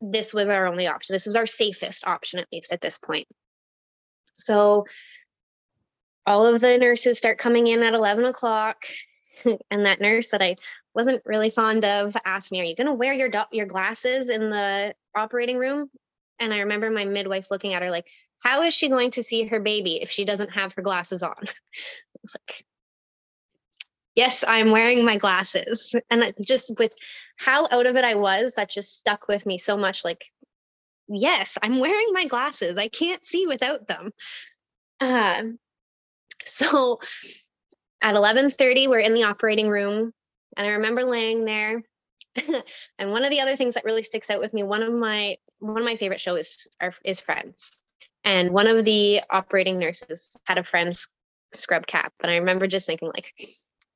this 0.00 0.32
was 0.32 0.48
our 0.48 0.66
only 0.66 0.86
option. 0.86 1.14
This 1.14 1.26
was 1.26 1.36
our 1.36 1.46
safest 1.46 2.06
option 2.06 2.38
at 2.38 2.48
least 2.52 2.72
at 2.72 2.80
this 2.80 2.98
point. 2.98 3.26
So 4.34 4.86
all 6.26 6.46
of 6.46 6.60
the 6.60 6.78
nurses 6.78 7.18
start 7.18 7.38
coming 7.38 7.66
in 7.66 7.82
at 7.82 7.94
11 7.94 8.24
o'clock. 8.24 8.84
and 9.70 9.86
that 9.86 10.00
nurse 10.00 10.28
that 10.30 10.42
I 10.42 10.56
wasn't 10.94 11.22
really 11.24 11.50
fond 11.50 11.84
of 11.84 12.16
asked 12.24 12.52
me, 12.52 12.60
Are 12.60 12.64
you 12.64 12.76
going 12.76 12.86
to 12.86 12.94
wear 12.94 13.12
your, 13.12 13.28
do- 13.28 13.52
your 13.52 13.66
glasses 13.66 14.30
in 14.30 14.50
the 14.50 14.94
operating 15.16 15.58
room? 15.58 15.90
And 16.40 16.52
I 16.52 16.60
remember 16.60 16.90
my 16.90 17.04
midwife 17.04 17.50
looking 17.50 17.74
at 17.74 17.82
her 17.82 17.90
like, 17.90 18.06
How 18.40 18.62
is 18.62 18.74
she 18.74 18.88
going 18.88 19.10
to 19.12 19.22
see 19.22 19.46
her 19.46 19.60
baby 19.60 20.00
if 20.02 20.10
she 20.10 20.24
doesn't 20.24 20.50
have 20.50 20.72
her 20.74 20.82
glasses 20.82 21.22
on? 21.22 21.34
I 21.38 22.20
was 22.22 22.36
like, 22.40 22.64
Yes, 24.14 24.44
I'm 24.46 24.72
wearing 24.72 25.04
my 25.04 25.16
glasses. 25.16 25.94
And 26.10 26.32
just 26.44 26.72
with 26.78 26.92
how 27.36 27.68
out 27.70 27.86
of 27.86 27.96
it 27.96 28.04
I 28.04 28.16
was, 28.16 28.54
that 28.54 28.70
just 28.70 28.98
stuck 28.98 29.28
with 29.28 29.46
me 29.46 29.58
so 29.58 29.76
much. 29.76 30.04
Like, 30.04 30.24
yes, 31.08 31.56
I'm 31.62 31.78
wearing 31.78 32.08
my 32.12 32.26
glasses. 32.26 32.78
I 32.78 32.88
can't 32.88 33.24
see 33.24 33.46
without 33.46 33.86
them. 33.86 34.12
Uh, 35.00 35.42
so 36.44 37.00
at 38.02 38.14
11:30, 38.14 38.88
we're 38.88 38.98
in 38.98 39.14
the 39.14 39.24
operating 39.24 39.68
room, 39.68 40.12
and 40.56 40.66
I 40.66 40.70
remember 40.70 41.04
laying 41.04 41.44
there. 41.44 41.82
and 42.98 43.10
one 43.10 43.24
of 43.24 43.30
the 43.30 43.40
other 43.40 43.56
things 43.56 43.74
that 43.74 43.84
really 43.84 44.02
sticks 44.02 44.30
out 44.30 44.40
with 44.40 44.54
me, 44.54 44.62
one 44.62 44.82
of 44.82 44.92
my 44.92 45.36
one 45.60 45.78
of 45.78 45.84
my 45.84 45.96
favorite 45.96 46.20
shows 46.20 46.40
is, 46.40 46.68
are, 46.80 46.94
is 47.04 47.20
Friends. 47.20 47.78
And 48.24 48.50
one 48.50 48.66
of 48.66 48.84
the 48.84 49.22
operating 49.30 49.78
nurses 49.78 50.36
had 50.44 50.58
a 50.58 50.64
friend's 50.64 51.08
scrub 51.54 51.86
cap. 51.86 52.12
And 52.20 52.30
I 52.30 52.36
remember 52.36 52.66
just 52.66 52.86
thinking, 52.86 53.08
like, 53.08 53.32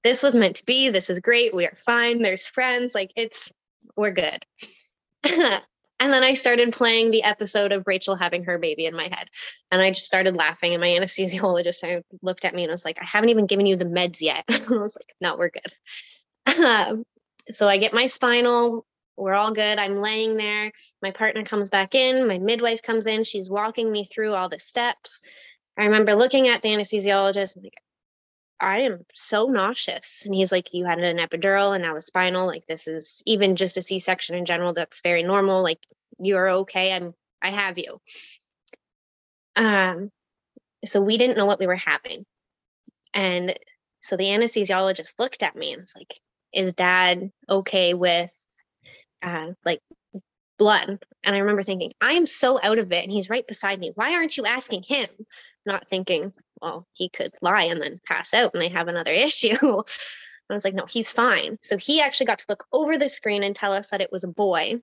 this 0.04 0.22
was 0.22 0.34
meant 0.34 0.56
to 0.56 0.64
be. 0.64 0.88
This 0.88 1.10
is 1.10 1.20
great. 1.20 1.54
We 1.54 1.66
are 1.66 1.76
fine. 1.76 2.22
There's 2.22 2.46
friends. 2.46 2.94
Like, 2.94 3.12
it's, 3.16 3.52
we're 3.96 4.12
good. 4.12 4.44
and 5.24 6.12
then 6.12 6.22
I 6.22 6.34
started 6.34 6.72
playing 6.72 7.10
the 7.10 7.24
episode 7.24 7.72
of 7.72 7.86
Rachel 7.86 8.16
having 8.16 8.44
her 8.44 8.58
baby 8.58 8.86
in 8.86 8.96
my 8.96 9.04
head. 9.04 9.28
And 9.70 9.82
I 9.82 9.90
just 9.90 10.06
started 10.06 10.34
laughing. 10.34 10.72
And 10.72 10.80
my 10.80 10.88
anesthesiologist 10.98 12.02
looked 12.22 12.44
at 12.44 12.54
me 12.54 12.64
and 12.64 12.72
was 12.72 12.84
like, 12.84 12.98
I 13.00 13.04
haven't 13.04 13.30
even 13.30 13.46
given 13.46 13.66
you 13.66 13.76
the 13.76 13.84
meds 13.84 14.20
yet. 14.20 14.44
I 14.48 14.60
was 14.70 14.96
like, 14.96 15.14
no, 15.20 15.36
we're 15.36 15.50
good. 15.50 16.64
Um, 16.64 17.04
so 17.50 17.68
I 17.68 17.78
get 17.78 17.92
my 17.92 18.06
spinal. 18.06 18.86
We're 19.16 19.34
all 19.34 19.52
good. 19.52 19.78
I'm 19.78 20.00
laying 20.00 20.36
there. 20.36 20.72
My 21.02 21.10
partner 21.10 21.44
comes 21.44 21.70
back 21.70 21.94
in. 21.94 22.26
My 22.26 22.38
midwife 22.38 22.82
comes 22.82 23.06
in. 23.06 23.24
She's 23.24 23.50
walking 23.50 23.90
me 23.90 24.04
through 24.04 24.32
all 24.32 24.48
the 24.48 24.58
steps. 24.58 25.22
I 25.76 25.84
remember 25.84 26.14
looking 26.14 26.48
at 26.48 26.62
the 26.62 26.68
anesthesiologist 26.68 27.56
and 27.56 27.64
like, 27.64 27.82
I 28.60 28.80
am 28.80 29.04
so 29.12 29.46
nauseous. 29.46 30.22
And 30.24 30.34
he's 30.34 30.52
like, 30.52 30.72
You 30.72 30.84
had 30.84 30.98
an 30.98 31.18
epidural 31.18 31.74
and 31.74 31.82
now 31.82 31.96
a 31.96 32.00
spinal. 32.00 32.46
Like, 32.46 32.66
this 32.66 32.86
is 32.86 33.22
even 33.26 33.56
just 33.56 33.76
a 33.76 33.82
C 33.82 33.98
section 33.98 34.36
in 34.36 34.44
general. 34.44 34.72
That's 34.72 35.00
very 35.00 35.22
normal. 35.22 35.62
Like, 35.62 35.80
you're 36.18 36.48
okay. 36.48 36.92
I'm, 36.92 37.14
I 37.42 37.50
have 37.50 37.78
you. 37.78 38.00
Um, 39.56 40.10
so 40.84 41.02
we 41.02 41.18
didn't 41.18 41.36
know 41.36 41.46
what 41.46 41.58
we 41.58 41.66
were 41.66 41.76
having. 41.76 42.24
And 43.14 43.58
so 44.00 44.16
the 44.16 44.24
anesthesiologist 44.24 45.18
looked 45.18 45.42
at 45.42 45.56
me 45.56 45.72
and 45.72 45.82
was 45.82 45.94
like, 45.96 46.18
Is 46.52 46.74
dad 46.74 47.30
okay 47.48 47.94
with 47.94 48.32
uh, 49.22 49.52
like 49.64 49.80
blood? 50.58 51.04
And 51.24 51.36
I 51.36 51.38
remember 51.38 51.62
thinking, 51.62 51.92
I 52.00 52.12
am 52.12 52.26
so 52.26 52.58
out 52.62 52.78
of 52.78 52.92
it. 52.92 53.02
And 53.02 53.12
he's 53.12 53.30
right 53.30 53.46
beside 53.46 53.78
me. 53.78 53.92
Why 53.94 54.14
aren't 54.14 54.36
you 54.36 54.44
asking 54.44 54.82
him? 54.82 55.08
Not 55.64 55.88
thinking, 55.88 56.32
well, 56.60 56.86
he 56.92 57.08
could 57.08 57.32
lie 57.40 57.64
and 57.64 57.80
then 57.80 58.00
pass 58.06 58.34
out 58.34 58.52
and 58.54 58.62
they 58.62 58.68
have 58.68 58.88
another 58.88 59.12
issue. 59.12 59.82
I 60.52 60.54
was 60.54 60.64
like, 60.64 60.74
no, 60.74 60.86
he's 60.86 61.10
fine. 61.10 61.58
So 61.62 61.78
he 61.78 62.00
actually 62.00 62.26
got 62.26 62.40
to 62.40 62.46
look 62.48 62.66
over 62.72 62.98
the 62.98 63.08
screen 63.08 63.42
and 63.42 63.56
tell 63.56 63.72
us 63.72 63.88
that 63.88 64.00
it 64.00 64.12
was 64.12 64.24
a 64.24 64.28
boy. 64.28 64.80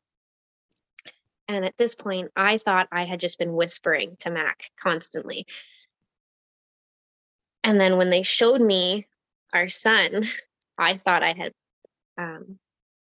And 1.48 1.66
at 1.66 1.78
this 1.78 1.96
point, 1.96 2.32
I 2.36 2.58
thought 2.58 2.88
I 2.92 3.06
had 3.06 3.20
just 3.20 3.40
been 3.40 3.54
whispering 3.54 4.18
to 4.20 4.32
Mac 4.32 4.72
constantly. 4.80 5.46
And 7.64 7.80
then 7.80 7.98
when 7.98 8.10
they 8.10 8.24
showed 8.24 8.62
me 8.62 9.08
our 9.54 9.70
son, 9.70 10.26
I 10.78 10.98
thought 10.98 11.24
I 11.24 11.34
had, 11.34 11.54
um, 12.20 12.60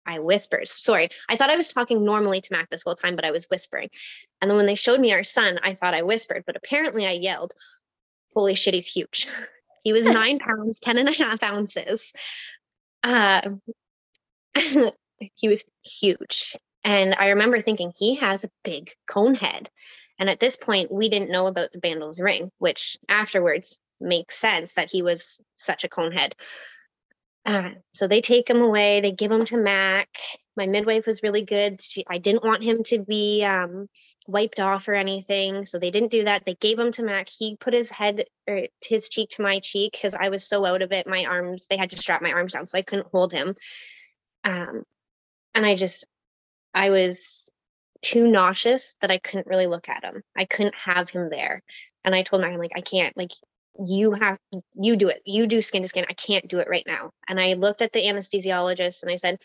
I 0.07 0.19
whispered. 0.19 0.69
Sorry, 0.69 1.09
I 1.29 1.37
thought 1.37 1.51
I 1.51 1.57
was 1.57 1.73
talking 1.73 2.05
normally 2.05 2.41
to 2.41 2.53
Mac 2.53 2.71
this 2.71 2.83
whole 2.83 2.97
time, 2.97 3.17
but 3.17 3.25
I 3.25 3.31
was 3.31 3.47
whispering. 3.47 3.91
And 4.41 4.51
then 4.51 4.57
when 4.57 4.67
they 4.67 4.75
showed 4.75 5.01
me 5.01 5.13
our 5.13 5.25
son, 5.25 5.59
I 5.63 5.75
thought 5.75 5.95
I 5.95 6.03
whispered, 6.03 6.45
but 6.47 6.57
apparently 6.57 7.07
I 7.07 7.13
yelled, 7.13 7.53
holy 8.35 8.55
shit, 8.55 8.75
he's 8.75 8.87
huge. 8.87 9.29
He 9.83 9.95
was 9.95 10.05
nine 10.07 10.39
pounds, 10.39 10.79
10 10.79 10.99
and 10.99 11.09
a 11.09 11.13
half 11.13 11.43
ounces. 11.43 12.13
Uh, 13.03 13.41
he 14.55 15.49
was 15.49 15.65
huge. 15.83 16.55
And 16.85 17.15
I 17.15 17.31
remember 17.31 17.63
thinking, 17.63 17.91
he 17.97 18.17
has 18.17 18.45
a 18.45 18.51
big 18.63 18.93
cone 19.07 19.35
head. 19.35 19.71
And 20.19 20.29
at 20.29 20.39
this 20.39 20.59
point, 20.59 20.93
we 20.93 21.09
didn't 21.09 21.31
know 21.31 21.47
about 21.47 21.73
the 21.73 21.79
Bandl's 21.79 22.21
ring, 22.21 22.51
which 22.59 22.99
afterwards 23.09 23.81
makes 24.03 24.37
sense 24.37 24.75
that 24.75 24.91
he 24.91 25.01
was 25.01 25.41
such 25.57 25.85
a 25.85 25.89
cone 25.89 26.13
head. 26.13 26.35
Uh, 27.47 27.71
so 27.93 28.07
they 28.07 28.21
take 28.21 28.49
him 28.51 28.61
away, 28.61 29.01
they 29.01 29.13
give 29.13 29.33
him 29.33 29.45
to 29.47 29.57
Mac. 29.57 30.09
My 30.57 30.67
midwife 30.67 31.07
was 31.07 31.23
really 31.23 31.43
good. 31.43 31.81
She, 31.81 32.05
I 32.09 32.19
didn't 32.19 32.45
want 32.45 32.63
him 32.63 32.83
to 32.85 32.99
be 33.03 33.43
um, 33.45 33.89
wiped 34.27 34.61
off 34.61 34.89
or 34.89 34.95
anything. 34.95 35.65
So 35.65 35.79
they 35.79 35.91
didn't 35.91 36.11
do 36.11 36.25
that. 36.25 36.45
They 36.45 36.55
gave 36.55 36.79
him 36.79 36.93
to 36.93 37.03
Mac. 37.03 37.29
He 37.31 37.57
put 37.57 37.73
his 37.73 37.91
head 37.91 38.25
or 38.47 38.67
his 38.85 39.09
cheek 39.09 39.31
to 39.31 39.43
my 39.43 39.61
cheek 39.61 39.93
because 39.93 40.15
I 40.15 40.29
was 40.29 40.47
so 40.47 40.67
out 40.67 40.83
of 40.83 40.93
it. 40.93 41.07
My 41.07 41.25
arms, 41.25 41.67
they 41.71 41.79
had 41.79 41.91
to 41.91 41.97
strap 41.97 42.21
my 42.21 42.33
arms 42.33 42.53
down 42.53 42.67
so 42.67 42.77
I 42.77 42.83
couldn't 42.83 43.09
hold 43.11 43.33
him. 43.33 43.55
Um, 44.45 44.83
and 45.55 45.65
I 45.65 45.77
just, 45.77 46.07
I 46.75 46.91
was 46.91 47.51
too 48.03 48.27
nauseous 48.31 48.97
that 49.01 49.11
I 49.11 49.19
couldn't 49.19 49.47
really 49.47 49.67
look 49.67 49.89
at 49.89 50.05
him. 50.05 50.23
I 50.37 50.45
couldn't 50.45 50.75
have 50.75 51.09
him 51.09 51.31
there. 51.31 51.63
And 52.05 52.15
I 52.15 52.23
told 52.23 52.43
Mac, 52.43 52.53
I'm 52.53 52.59
like, 52.59 52.73
I 52.77 52.81
can't, 52.81 53.17
like, 53.17 53.33
you 53.79 54.13
have 54.13 54.39
you 54.75 54.97
do 54.97 55.09
it. 55.09 55.23
You 55.25 55.47
do 55.47 55.63
skin 55.63 55.83
to 55.83 55.89
skin. 55.89 56.07
I 56.09 56.15
can't 56.15 56.49
do 56.49 56.59
it 56.59 56.69
right 56.69 56.85
now. 56.87 57.13
And 57.29 57.41
i 57.41 57.55
looked 57.55 57.83
at 57.83 57.93
the 57.93 58.03
anesthesiologist 58.03 59.03
and 59.03 59.11
i 59.11 59.17
said 59.17 59.39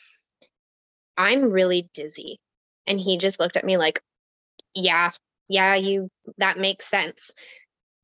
i'm 1.17 1.51
really 1.51 1.89
dizzy. 1.93 2.39
And 2.87 2.99
he 2.99 3.17
just 3.17 3.39
looked 3.39 3.57
at 3.57 3.65
me 3.65 3.77
like 3.77 4.01
yeah 4.73 5.11
yeah 5.47 5.75
you 5.75 6.09
that 6.37 6.57
makes 6.57 6.87
sense. 6.87 7.31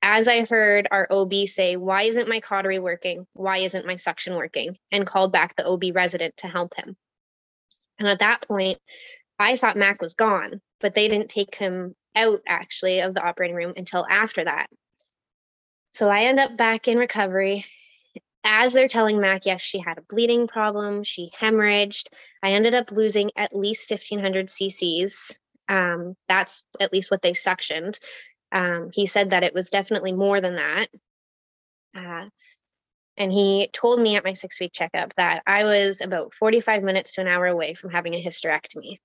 As 0.02 0.28
i 0.28 0.46
heard 0.46 0.88
our 0.92 1.08
ob 1.12 1.34
say 1.48 1.76
why 1.76 2.04
isn't 2.04 2.30
my 2.30 2.40
cautery 2.40 2.80
working? 2.80 3.26
Why 3.34 3.60
isn't 3.60 3.88
my 3.88 3.96
suction 3.96 4.36
working? 4.36 4.78
and 4.92 5.08
called 5.08 5.32
back 5.34 5.56
the 5.56 5.68
ob 5.68 5.84
resident 5.94 6.38
to 6.38 6.48
help 6.48 6.76
him. 6.76 6.96
And 8.00 8.08
at 8.08 8.20
that 8.20 8.48
point 8.48 8.80
i 9.40 9.58
thought 9.58 9.78
mac 9.78 10.02
was 10.02 10.14
gone 10.14 10.62
but 10.80 10.94
they 10.94 11.08
didn't 11.08 11.30
take 11.30 11.56
him 11.56 11.96
out 12.16 12.42
actually 12.48 13.00
of 13.00 13.14
the 13.14 13.24
operating 13.24 13.56
room 13.56 13.74
until 13.78 14.06
after 14.10 14.44
that 14.44 14.68
so 15.92 16.10
I 16.10 16.24
end 16.24 16.40
up 16.40 16.58
back 16.58 16.88
in 16.88 16.98
recovery. 16.98 17.66
As 18.44 18.74
they're 18.74 18.88
telling 18.88 19.20
Mac, 19.20 19.46
yes, 19.46 19.62
she 19.62 19.80
had 19.80 19.98
a 19.98 20.04
bleeding 20.10 20.48
problem, 20.48 21.04
she 21.04 21.30
hemorrhaged. 21.38 22.08
I 22.42 22.52
ended 22.52 22.74
up 22.74 22.92
losing 22.92 23.30
at 23.38 23.56
least 23.56 23.90
1500 23.90 24.48
cc's. 24.48 25.40
Um, 25.70 26.16
that's 26.28 26.64
at 26.80 26.92
least 26.92 27.12
what 27.12 27.22
they 27.22 27.34
suctioned. 27.34 28.00
Um, 28.52 28.90
he 28.92 29.06
said 29.06 29.30
that 29.30 29.44
it 29.44 29.54
was 29.54 29.70
definitely 29.70 30.12
more 30.12 30.42
than 30.42 30.56
that. 30.56 30.88
Uh, 31.96 32.26
and 33.18 33.32
he 33.32 33.70
told 33.72 34.00
me 34.00 34.16
at 34.16 34.24
my 34.24 34.34
six 34.34 34.60
week 34.60 34.72
checkup 34.74 35.14
that 35.16 35.44
I 35.46 35.64
was 35.64 36.02
about 36.02 36.34
45 36.34 36.84
minutes 36.84 37.14
to 37.14 37.22
an 37.22 37.28
hour 37.28 37.46
away 37.46 37.74
from 37.74 37.92
having 37.92 38.16
a 38.16 38.24
hysterectomy. 38.24 38.98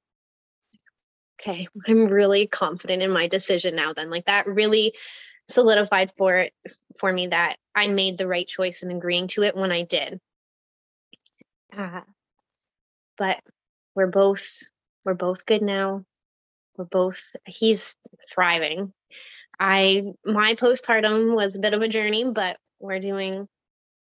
Okay, 1.40 1.68
I'm 1.86 2.06
really 2.06 2.46
confident 2.46 3.02
in 3.02 3.10
my 3.10 3.28
decision 3.28 3.76
now, 3.76 3.92
then. 3.92 4.10
Like 4.10 4.26
that 4.26 4.46
really 4.46 4.94
solidified 5.48 6.12
for 6.16 6.48
for 6.98 7.12
me 7.12 7.28
that 7.28 7.56
I 7.74 7.88
made 7.88 8.18
the 8.18 8.26
right 8.26 8.46
choice 8.46 8.82
in 8.82 8.90
agreeing 8.90 9.28
to 9.28 9.42
it 9.42 9.56
when 9.56 9.72
I 9.72 9.84
did. 9.84 10.20
Uh, 11.76 12.00
but 13.16 13.40
we're 13.94 14.06
both 14.06 14.62
we're 15.04 15.14
both 15.14 15.46
good 15.46 15.62
now. 15.62 16.04
We're 16.76 16.84
both 16.84 17.34
he's 17.46 17.96
thriving. 18.28 18.92
I 19.58 20.12
my 20.24 20.54
postpartum 20.54 21.34
was 21.34 21.56
a 21.56 21.60
bit 21.60 21.74
of 21.74 21.82
a 21.82 21.88
journey, 21.88 22.30
but 22.30 22.58
we're 22.80 23.00
doing 23.00 23.48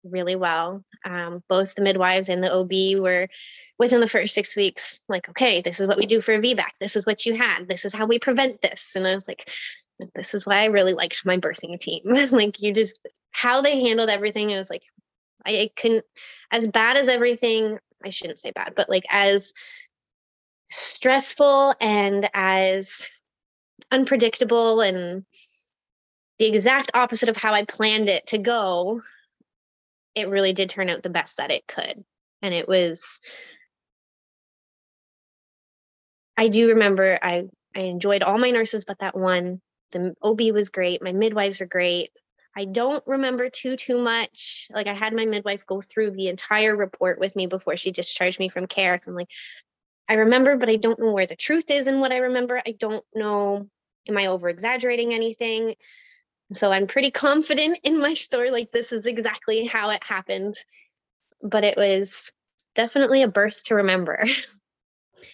really 0.03 0.36
well. 0.36 0.83
Um, 1.05 1.43
both 1.48 1.75
the 1.75 1.81
midwives 1.81 2.29
and 2.29 2.43
the 2.43 2.51
OB 2.51 3.01
were 3.01 3.27
within 3.77 4.00
the 4.00 4.07
first 4.07 4.33
six 4.33 4.55
weeks, 4.55 5.01
like, 5.07 5.29
okay, 5.29 5.62
this 5.62 5.79
is 5.79 5.88
what 5.88 5.98
we 5.98 6.05
do 6.05 6.21
for 6.21 6.33
a 6.33 6.39
VBAC. 6.39 6.77
This 6.79 6.95
is 6.95 7.05
what 7.05 7.25
you 7.25 7.36
had. 7.36 7.67
This 7.67 7.86
is 7.86 7.93
how 7.93 8.05
we 8.05 8.19
prevent 8.19 8.62
this. 8.62 8.91
And 8.95 9.07
I 9.07 9.15
was 9.15 9.27
like, 9.27 9.50
this 10.15 10.34
is 10.34 10.46
why 10.46 10.62
I 10.62 10.65
really 10.65 10.93
liked 10.93 11.25
my 11.25 11.38
birthing 11.38 11.79
team. 11.79 12.03
like 12.31 12.62
you 12.62 12.74
just 12.74 13.00
how 13.31 13.62
they 13.62 13.81
handled 13.81 14.10
everything. 14.10 14.50
It 14.50 14.58
was 14.58 14.70
like 14.70 14.84
I, 15.46 15.51
I 15.51 15.70
couldn't 15.75 16.05
as 16.51 16.67
bad 16.67 16.98
as 16.98 17.10
everything. 17.10 17.79
I 18.03 18.10
shouldn't 18.10 18.39
say 18.39 18.51
bad, 18.51 18.74
but 18.75 18.89
like 18.89 19.03
as 19.10 19.53
stressful 20.70 21.75
and 21.79 22.29
as 22.34 23.05
unpredictable 23.91 24.81
and 24.81 25.25
the 26.39 26.48
exact 26.48 26.91
opposite 26.93 27.29
of 27.29 27.38
how 27.38 27.53
I 27.53 27.65
planned 27.65 28.10
it 28.10 28.27
to 28.27 28.38
go, 28.38 29.01
it 30.15 30.29
really 30.29 30.53
did 30.53 30.70
turn 30.70 30.89
out 30.89 31.03
the 31.03 31.10
best 31.10 31.38
that 31.38 31.51
it 31.51 31.67
could. 31.67 32.03
And 32.41 32.53
it 32.53 32.67
was 32.67 33.20
I 36.38 36.48
do 36.48 36.70
remember 36.70 37.20
I 37.22 37.50
I 37.75 37.81
enjoyed 37.81 38.24
all 38.24 38.38
my 38.38 38.51
nurses 38.51 38.84
but 38.86 39.00
that 39.00 39.15
one 39.15 39.62
the 39.91 40.15
OB 40.21 40.51
was 40.51 40.69
great. 40.69 41.01
My 41.01 41.12
midwives 41.12 41.60
were 41.60 41.65
great. 41.65 42.12
I 42.55 42.65
don't 42.65 43.05
remember 43.07 43.50
too 43.50 43.75
too 43.77 43.98
much. 43.98 44.67
Like 44.74 44.88
I 44.88 44.93
had 44.93 45.13
my 45.13 45.25
midwife 45.25 45.65
go 45.65 45.81
through 45.81 46.12
the 46.12 46.27
entire 46.27 46.75
report 46.75 47.19
with 47.19 47.36
me 47.36 47.48
before 47.48 47.77
she 47.77 47.91
discharged 47.91 48.39
me 48.39 48.50
from 48.50 48.67
care. 48.67 49.00
I'm 49.07 49.15
like, 49.15 49.29
I 50.10 50.15
remember, 50.15 50.57
but 50.57 50.69
I 50.69 50.75
don't 50.75 51.00
know 51.00 51.13
where 51.13 51.25
the 51.27 51.36
truth 51.36 51.71
is 51.71 51.88
in 51.88 52.00
what 52.00 52.12
I 52.12 52.17
remember. 52.17 52.62
I 52.65 52.74
don't 52.77 53.05
know. 53.15 53.69
Am 54.07 54.17
I 54.17 54.27
over 54.27 54.50
exaggerating 54.50 55.13
anything? 55.13 55.75
So 56.51 56.71
I'm 56.71 56.88
pretty 56.88 57.12
confident 57.12 57.79
in 57.83 58.00
my 58.00 58.13
story. 58.13 58.51
Like 58.51 58.71
this 58.71 58.91
is 58.91 59.05
exactly 59.05 59.65
how 59.65 59.89
it 59.91 60.03
happened. 60.03 60.55
But 61.41 61.63
it 61.63 61.77
was 61.77 62.31
definitely 62.75 63.24
a 63.24 63.27
birth 63.27 63.63
to 63.65 63.75
remember. 63.75 64.25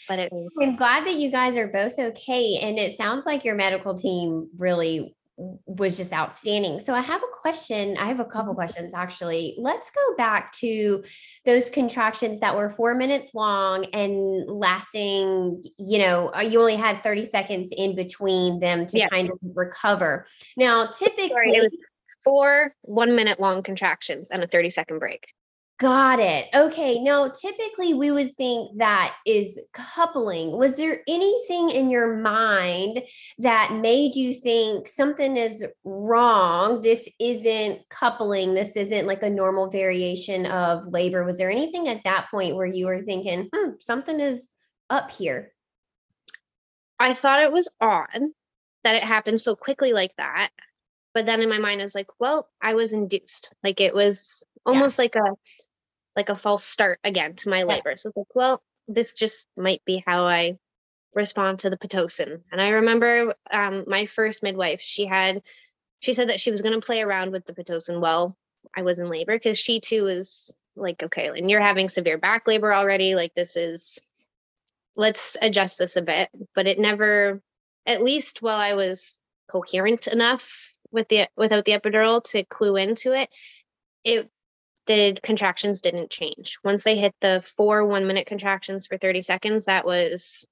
but 0.08 0.20
it 0.20 0.32
was- 0.32 0.52
I'm 0.62 0.76
glad 0.76 1.06
that 1.06 1.16
you 1.16 1.32
guys 1.32 1.58
are 1.58 1.68
both 1.68 1.98
okay. 1.98 2.60
And 2.62 2.78
it 2.78 2.96
sounds 2.96 3.26
like 3.26 3.46
your 3.46 3.56
medical 3.56 3.96
team 3.96 4.50
really 4.58 5.16
was 5.38 5.98
just 5.98 6.14
outstanding. 6.14 6.80
So 6.80 6.96
I 6.96 7.02
have 7.02 7.22
a 7.22 7.42
question. 7.42 7.96
I 7.98 8.08
have 8.08 8.20
a 8.20 8.26
couple 8.26 8.54
mm-hmm. 8.54 8.56
questions 8.56 8.94
actually. 8.96 9.56
Let's 9.60 9.92
go 9.92 10.16
back 10.16 10.52
to 10.54 11.04
those 11.46 11.70
contractions 11.70 12.40
that 12.40 12.56
were 12.56 12.72
four 12.72 12.96
minutes 12.96 13.36
long 13.36 13.86
and 13.94 14.48
lasting, 14.48 15.64
you 15.78 16.00
know, 16.00 16.32
uh, 16.36 16.42
you 16.42 16.60
only 16.60 16.76
had 16.76 17.04
30 17.04 17.26
seconds 17.26 17.72
in 17.76 17.96
between 17.96 18.60
them 18.60 18.88
to 18.88 18.98
yeah. 18.98 19.10
kind 19.10 19.30
of 19.30 19.38
recover. 19.56 20.26
Now, 20.56 20.88
typically, 20.88 21.30
Sorry, 21.30 21.56
it 21.56 21.64
was 21.64 21.78
four 22.24 22.74
one 22.82 23.16
minute 23.16 23.40
long 23.40 23.62
contractions 23.62 24.32
and 24.32 24.44
a 24.44 24.48
30 24.48 24.72
second 24.72 25.00
break. 25.00 25.28
Got 25.80 26.20
it. 26.20 26.48
Okay. 26.56 27.00
Now, 27.00 27.30
typically 27.30 27.94
we 27.94 28.10
would 28.10 28.36
think 28.36 28.80
that 28.80 29.16
is 29.28 29.60
coupling. 29.74 30.58
Was 30.58 30.76
there 30.76 31.02
anything 31.08 31.70
in 31.70 31.92
your 31.92 32.18
mind 32.18 33.04
that 33.38 33.74
made 33.74 34.16
you 34.16 34.34
think 34.34 34.88
something 34.88 35.38
is 35.38 35.64
wrong? 35.84 36.82
This 36.82 37.08
isn't 37.20 37.88
coupling. 37.90 38.56
This 38.56 38.76
isn't 38.76 39.06
like 39.06 39.22
a 39.22 39.30
normal 39.30 39.70
variation 39.70 40.48
of 40.48 40.88
labor. 40.88 41.24
Was 41.24 41.38
there 41.38 41.52
anything 41.52 41.88
at 41.88 42.04
that 42.06 42.28
point 42.32 42.56
where 42.56 42.66
you 42.66 42.88
were 42.88 43.02
thinking, 43.02 43.48
hmm, 43.54 43.72
something 43.80 44.20
is 44.20 44.48
up 44.90 45.12
here? 45.12 45.54
I 47.00 47.14
thought 47.14 47.44
it 47.44 47.52
was 47.52 47.70
odd 47.80 48.22
that 48.84 48.96
it 48.96 49.04
happened 49.04 49.42
so 49.42 49.56
quickly 49.56 49.94
like 49.94 50.16
that. 50.18 50.50
But 51.14 51.28
then 51.28 51.42
in 51.42 51.50
my 51.50 51.60
mind, 51.60 51.82
I 51.82 51.84
was 51.84 51.94
like, 51.94 52.08
well, 52.20 52.50
I 52.60 52.74
was 52.74 52.94
induced. 52.94 53.54
Like 53.64 53.80
it 53.80 53.94
was 53.94 54.44
almost 54.66 54.98
yeah. 54.98 55.04
like 55.04 55.16
a 55.16 55.36
like 56.18 56.30
a 56.30 56.36
false 56.36 56.66
start 56.66 57.00
again 57.04 57.36
to 57.36 57.50
my 57.50 57.64
labor. 57.64 57.96
So 57.96 58.10
it's 58.10 58.18
like, 58.18 58.36
well, 58.36 58.62
this 58.88 59.14
just 59.14 59.48
might 59.56 59.86
be 59.86 60.04
how 60.06 60.26
I 60.26 60.58
respond 61.14 61.60
to 61.60 61.70
the 61.70 61.78
Pitocin. 61.78 62.42
And 62.52 62.60
I 62.60 62.70
remember 62.70 63.36
um, 63.52 63.86
my 63.88 64.08
first 64.08 64.42
midwife, 64.42 64.82
she 64.82 65.06
had, 65.06 65.44
she 66.00 66.14
said 66.14 66.30
that 66.30 66.40
she 66.40 66.52
was 66.52 66.64
going 66.64 66.74
to 66.74 66.86
play 66.86 67.02
around 67.02 67.32
with 67.32 67.46
the 67.46 67.54
Pitocin 67.54 68.02
while 68.02 68.36
I 68.76 68.82
was 68.82 68.98
in 68.98 69.10
labor 69.10 69.36
because 69.36 69.60
she 69.60 69.80
too 69.80 70.04
was 70.04 70.52
like, 70.76 71.04
okay, 71.04 71.28
and 71.28 71.50
you're 71.52 71.62
having 71.62 71.88
severe 71.88 72.18
back 72.18 72.48
labor 72.48 72.74
already. 72.74 73.14
Like 73.14 73.34
this 73.36 73.56
is, 73.56 74.00
let's 74.96 75.38
adjust 75.40 75.78
this 75.78 75.96
a 75.98 76.02
bit. 76.02 76.30
But 76.56 76.66
it 76.66 76.80
never, 76.80 77.42
at 77.86 78.04
least 78.04 78.42
while 78.42 78.60
I 78.60 78.74
was 78.74 79.18
coherent 79.50 80.08
enough 80.08 80.74
with 80.92 81.08
the 81.10 81.28
without 81.36 81.66
the 81.66 81.74
epidural 81.74 82.24
to 82.24 82.44
clue 82.44 82.76
into 82.76 83.14
it, 83.14 83.30
it 84.04 84.32
the 84.88 85.18
contractions 85.22 85.82
didn't 85.82 86.10
change. 86.10 86.58
Once 86.64 86.84
they 86.84 86.98
hit 86.98 87.14
the 87.22 87.44
four 87.56 87.86
one 87.86 88.08
minute 88.08 88.26
contractions 88.26 88.88
for 88.88 88.98
30 88.98 89.22
seconds, 89.22 89.66
that 89.66 89.86
was 89.86 90.48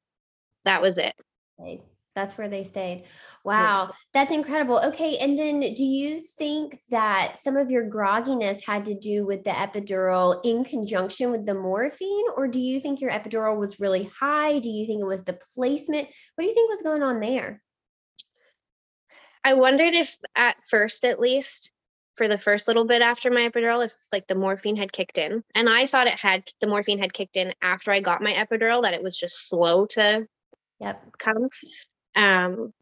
that 0.65 0.81
was 0.81 0.97
it. 0.97 1.15
That's 2.15 2.37
where 2.37 2.47
they 2.47 2.63
stayed. 2.63 3.03
Wow, 3.43 3.87
yeah. 3.89 3.95
that's 4.13 4.31
incredible. 4.31 4.79
Okay, 4.79 5.17
and 5.17 5.37
then 5.37 5.59
do 5.59 5.83
you 5.83 6.19
think 6.19 6.79
that 6.89 7.37
some 7.37 7.57
of 7.57 7.69
your 7.69 7.89
grogginess 7.89 8.63
had 8.65 8.85
to 8.85 8.95
do 8.95 9.25
with 9.25 9.43
the 9.43 9.51
epidural 9.51 10.39
in 10.43 10.63
conjunction 10.63 11.29
with 11.29 11.45
the 11.45 11.53
morphine, 11.53 12.25
or 12.37 12.47
do 12.47 12.59
you 12.59 12.79
think 12.79 13.01
your 13.01 13.11
epidural 13.11 13.57
was 13.57 13.79
really 13.79 14.09
high? 14.19 14.59
Do 14.59 14.69
you 14.69 14.85
think 14.85 15.01
it 15.01 15.05
was 15.05 15.25
the 15.25 15.37
placement? 15.53 16.07
What 16.35 16.43
do 16.43 16.47
you 16.47 16.53
think 16.53 16.71
was 16.71 16.81
going 16.81 17.03
on 17.03 17.19
there? 17.19 17.61
I 19.43 19.53
wondered 19.53 19.93
if, 19.93 20.17
at 20.35 20.55
first 20.67 21.05
at 21.05 21.19
least, 21.19 21.71
for 22.15 22.27
the 22.27 22.38
first 22.38 22.67
little 22.67 22.86
bit 22.86 23.01
after 23.01 23.29
my 23.29 23.50
epidural 23.50 23.86
if 23.86 23.93
like 24.12 24.27
the 24.27 24.36
morphine 24.36 24.77
had 24.77 24.91
kicked 24.91 25.17
in. 25.17 25.43
And 25.53 25.69
I 25.69 25.86
thought 25.86 26.07
it 26.07 26.19
had 26.19 26.43
the 26.62 26.67
morphine 26.67 27.00
had 27.00 27.13
kicked 27.13 27.38
in 27.38 27.53
after 27.62 27.91
I 27.91 28.01
got 28.01 28.22
my 28.22 28.34
epidural, 28.34 28.84
that 28.84 28.93
it 28.93 29.03
was 29.03 29.17
just 29.17 29.50
slow 29.50 29.86
to 29.88 30.27
yep. 30.79 31.03
come. 31.17 31.50
Um, 32.15 32.74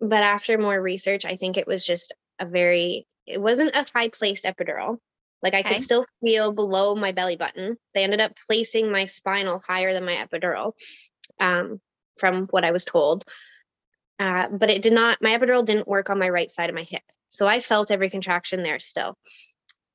but 0.00 0.22
after 0.22 0.58
more 0.58 0.80
research, 0.80 1.24
I 1.24 1.36
think 1.36 1.56
it 1.56 1.66
was 1.66 1.84
just 1.84 2.14
a 2.38 2.46
very 2.46 3.06
it 3.26 3.40
wasn't 3.40 3.74
a 3.74 3.86
high 3.94 4.08
placed 4.10 4.44
epidural. 4.44 4.98
Like 5.42 5.54
I 5.54 5.60
okay. 5.60 5.74
could 5.74 5.82
still 5.82 6.06
feel 6.22 6.52
below 6.52 6.94
my 6.94 7.12
belly 7.12 7.36
button. 7.36 7.76
They 7.94 8.04
ended 8.04 8.20
up 8.20 8.32
placing 8.46 8.90
my 8.90 9.04
spinal 9.04 9.62
higher 9.66 9.92
than 9.92 10.04
my 10.04 10.14
epidural, 10.14 10.72
um, 11.38 11.80
from 12.18 12.46
what 12.46 12.64
I 12.64 12.70
was 12.70 12.84
told. 12.84 13.24
Uh, 14.18 14.48
but 14.48 14.70
it 14.70 14.82
did 14.82 14.92
not. 14.92 15.20
My 15.20 15.36
epidural 15.38 15.64
didn't 15.64 15.88
work 15.88 16.08
on 16.08 16.18
my 16.18 16.28
right 16.28 16.50
side 16.50 16.70
of 16.70 16.74
my 16.74 16.82
hip. 16.82 17.02
So 17.34 17.48
I 17.48 17.58
felt 17.58 17.90
every 17.90 18.10
contraction 18.10 18.62
there 18.62 18.78
still. 18.78 19.18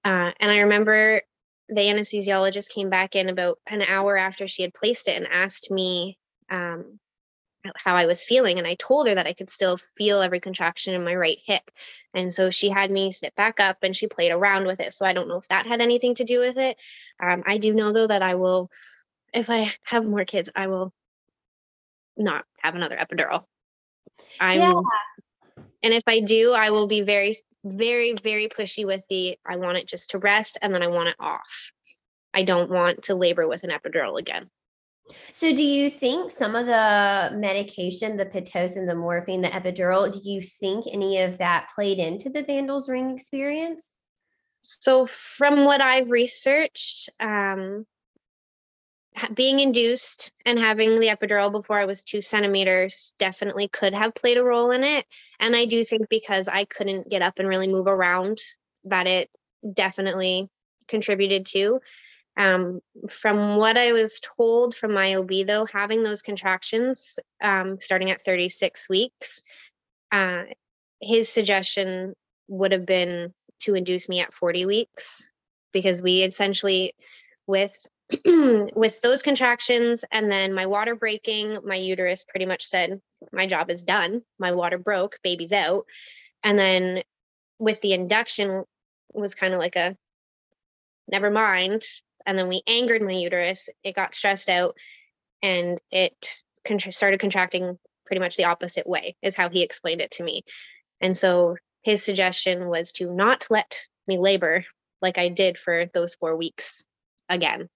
Uh, 0.04 0.32
and 0.42 0.52
I 0.52 0.60
remember 0.60 1.22
the 1.70 1.82
anesthesiologist 1.82 2.70
came 2.70 2.90
back 2.90 3.16
in 3.16 3.30
about 3.30 3.60
an 3.66 3.82
hour 3.82 4.18
after 4.18 4.46
she 4.46 4.62
had 4.62 4.74
placed 4.74 5.08
it 5.08 5.16
and 5.16 5.26
asked 5.26 5.72
me 5.72 6.18
um, 6.52 7.00
how 7.78 7.96
I 7.96 8.08
was 8.08 8.26
feeling. 8.26 8.58
And 8.58 8.68
I 8.68 8.76
told 8.76 9.08
her 9.08 9.16
that 9.16 9.26
I 9.26 9.32
could 9.32 9.50
still 9.50 9.78
feel 9.98 10.22
every 10.22 10.42
contraction 10.42 10.94
in 10.94 11.06
my 11.06 11.16
right 11.16 11.38
hip. 11.46 11.64
And 12.14 12.34
so 12.34 12.50
she 12.50 12.68
had 12.68 12.92
me 12.92 13.10
sit 13.10 13.34
back 13.36 13.62
up 13.62 13.78
and 13.84 13.96
she 13.96 14.08
played 14.08 14.34
around 14.34 14.68
with 14.68 14.82
it. 14.82 14.94
So 14.94 15.06
I 15.06 15.14
don't 15.14 15.30
know 15.30 15.38
if 15.38 15.48
that 15.48 15.66
had 15.66 15.80
anything 15.80 16.16
to 16.16 16.26
do 16.26 16.42
with 16.42 16.58
it. 16.58 16.76
Um, 17.24 17.44
I 17.46 17.58
do 17.58 17.74
know, 17.74 17.94
though, 17.94 18.08
that 18.08 18.22
I 18.22 18.36
will, 18.36 18.70
if 19.34 19.50
I 19.50 19.72
have 19.86 20.06
more 20.06 20.26
kids, 20.26 20.50
I 20.54 20.68
will 20.68 20.92
not 22.18 22.44
have 22.62 22.76
another 22.76 22.98
epidural. 22.98 23.46
I'm 24.42 24.60
yeah 24.60 24.74
and 25.84 25.94
if 25.94 26.04
I 26.08 26.22
do, 26.22 26.52
I 26.52 26.72
will 26.72 26.88
be 26.88 27.02
very, 27.02 27.36
very, 27.64 28.16
very 28.22 28.48
pushy 28.48 28.86
with 28.86 29.04
the 29.10 29.38
I 29.48 29.58
want 29.58 29.78
it 29.78 29.88
just 29.88 30.12
to 30.12 30.20
rest 30.20 30.58
and 30.62 30.74
then 30.74 30.84
I 30.84 30.88
want 30.88 31.10
it 31.10 31.16
off. 31.20 31.72
I 32.34 32.44
don't 32.44 32.70
want 32.70 33.04
to 33.04 33.16
labor 33.16 33.48
with 33.48 33.64
an 33.64 33.72
epidural 33.72 34.20
again. 34.20 34.50
So, 35.32 35.54
do 35.56 35.64
you 35.64 35.90
think 35.90 36.30
some 36.30 36.56
of 36.56 36.68
the 36.68 37.32
medication, 37.36 38.16
the 38.16 38.28
Pitocin, 38.28 38.88
the 38.88 38.96
morphine, 38.96 39.42
the 39.42 39.48
epidural, 39.48 40.12
do 40.12 40.20
you 40.24 40.42
think 40.42 40.86
any 40.92 41.22
of 41.22 41.40
that 41.40 41.70
played 41.74 41.98
into 41.98 42.30
the 42.30 42.44
Bandl's 42.44 42.88
ring 42.88 43.16
experience? 43.16 43.92
So, 44.62 45.08
from 45.08 45.66
what 45.66 45.82
I've 45.82 46.12
researched, 46.12 47.10
um, 47.20 47.88
being 49.34 49.60
induced 49.60 50.32
and 50.46 50.60
having 50.60 51.00
the 51.00 51.08
epidural 51.08 51.52
before 51.52 51.80
I 51.80 51.86
was 51.86 52.04
two 52.04 52.22
centimeters 52.22 53.14
definitely 53.18 53.68
could 53.68 53.94
have 53.94 54.14
played 54.14 54.38
a 54.38 54.44
role 54.44 54.72
in 54.72 54.84
it. 54.84 55.06
And 55.40 55.56
I 55.56 55.66
do 55.66 55.84
think 55.84 56.08
because 56.10 56.48
I 56.48 56.66
couldn't 56.66 57.10
get 57.10 57.22
up 57.22 57.40
and 57.40 57.48
really 57.48 57.68
move 57.68 57.88
around, 57.88 58.40
that 58.86 59.08
it 59.08 59.30
definitely 59.74 60.50
contributed 60.88 61.46
to. 61.48 61.80
Um, 62.38 62.80
from 63.10 63.58
what 63.58 63.78
I 63.78 63.92
was 63.92 64.22
told 64.38 64.74
from 64.74 64.94
my 64.94 65.16
OB, 65.16 65.46
though, 65.46 65.66
having 65.66 66.04
those 66.04 66.22
contractions 66.22 67.20
um, 67.42 67.78
starting 67.82 68.12
at 68.12 68.22
36 68.22 68.88
weeks, 68.88 69.44
uh, 70.12 70.44
his 71.02 71.28
suggestion 71.28 72.14
would 72.48 72.72
have 72.72 72.86
been 72.86 73.34
to 73.62 73.76
induce 73.76 74.08
me 74.08 74.22
at 74.22 74.34
40 74.34 74.66
weeks 74.66 75.28
because 75.74 76.02
we 76.02 76.24
essentially, 76.24 76.94
with 77.46 77.76
with 78.76 79.02
those 79.02 79.22
contractions 79.22 80.04
and 80.12 80.32
then 80.32 80.54
my 80.54 80.66
water 80.66 80.96
breaking, 80.96 81.60
my 81.64 81.76
uterus 81.76 82.26
pretty 82.28 82.46
much 82.46 82.66
said, 82.66 83.02
My 83.32 83.46
job 83.46 83.70
is 83.70 83.84
done. 83.84 84.24
My 84.40 84.52
water 84.52 84.78
broke, 84.78 85.20
baby's 85.24 85.54
out. 85.54 85.86
And 86.44 86.58
then 86.58 87.04
with 87.60 87.82
the 87.82 87.94
induction 87.94 88.64
was 89.14 89.36
kind 89.36 89.54
of 89.54 89.60
like 89.60 89.76
a 89.76 89.96
never 91.08 91.30
mind. 91.30 91.84
And 92.26 92.38
then 92.38 92.48
we 92.48 92.64
angered 92.68 93.02
my 93.02 93.12
uterus. 93.12 93.70
It 93.84 93.96
got 93.96 94.16
stressed 94.16 94.50
out 94.50 94.76
and 95.42 95.80
it 95.92 96.44
started 96.92 97.20
contracting 97.20 97.78
pretty 98.06 98.20
much 98.20 98.38
the 98.38 98.46
opposite 98.46 98.88
way, 98.88 99.16
is 99.22 99.36
how 99.36 99.50
he 99.50 99.64
explained 99.64 100.02
it 100.02 100.12
to 100.12 100.24
me. 100.24 100.44
And 101.00 101.18
so 101.18 101.58
his 101.84 102.04
suggestion 102.04 102.68
was 102.68 102.92
to 102.94 103.14
not 103.14 103.48
let 103.50 103.80
me 104.08 104.18
labor 104.18 104.66
like 105.02 105.18
I 105.18 105.30
did 105.30 105.58
for 105.58 105.86
those 105.94 106.16
four 106.16 106.36
weeks 106.36 106.84
again. 107.30 107.70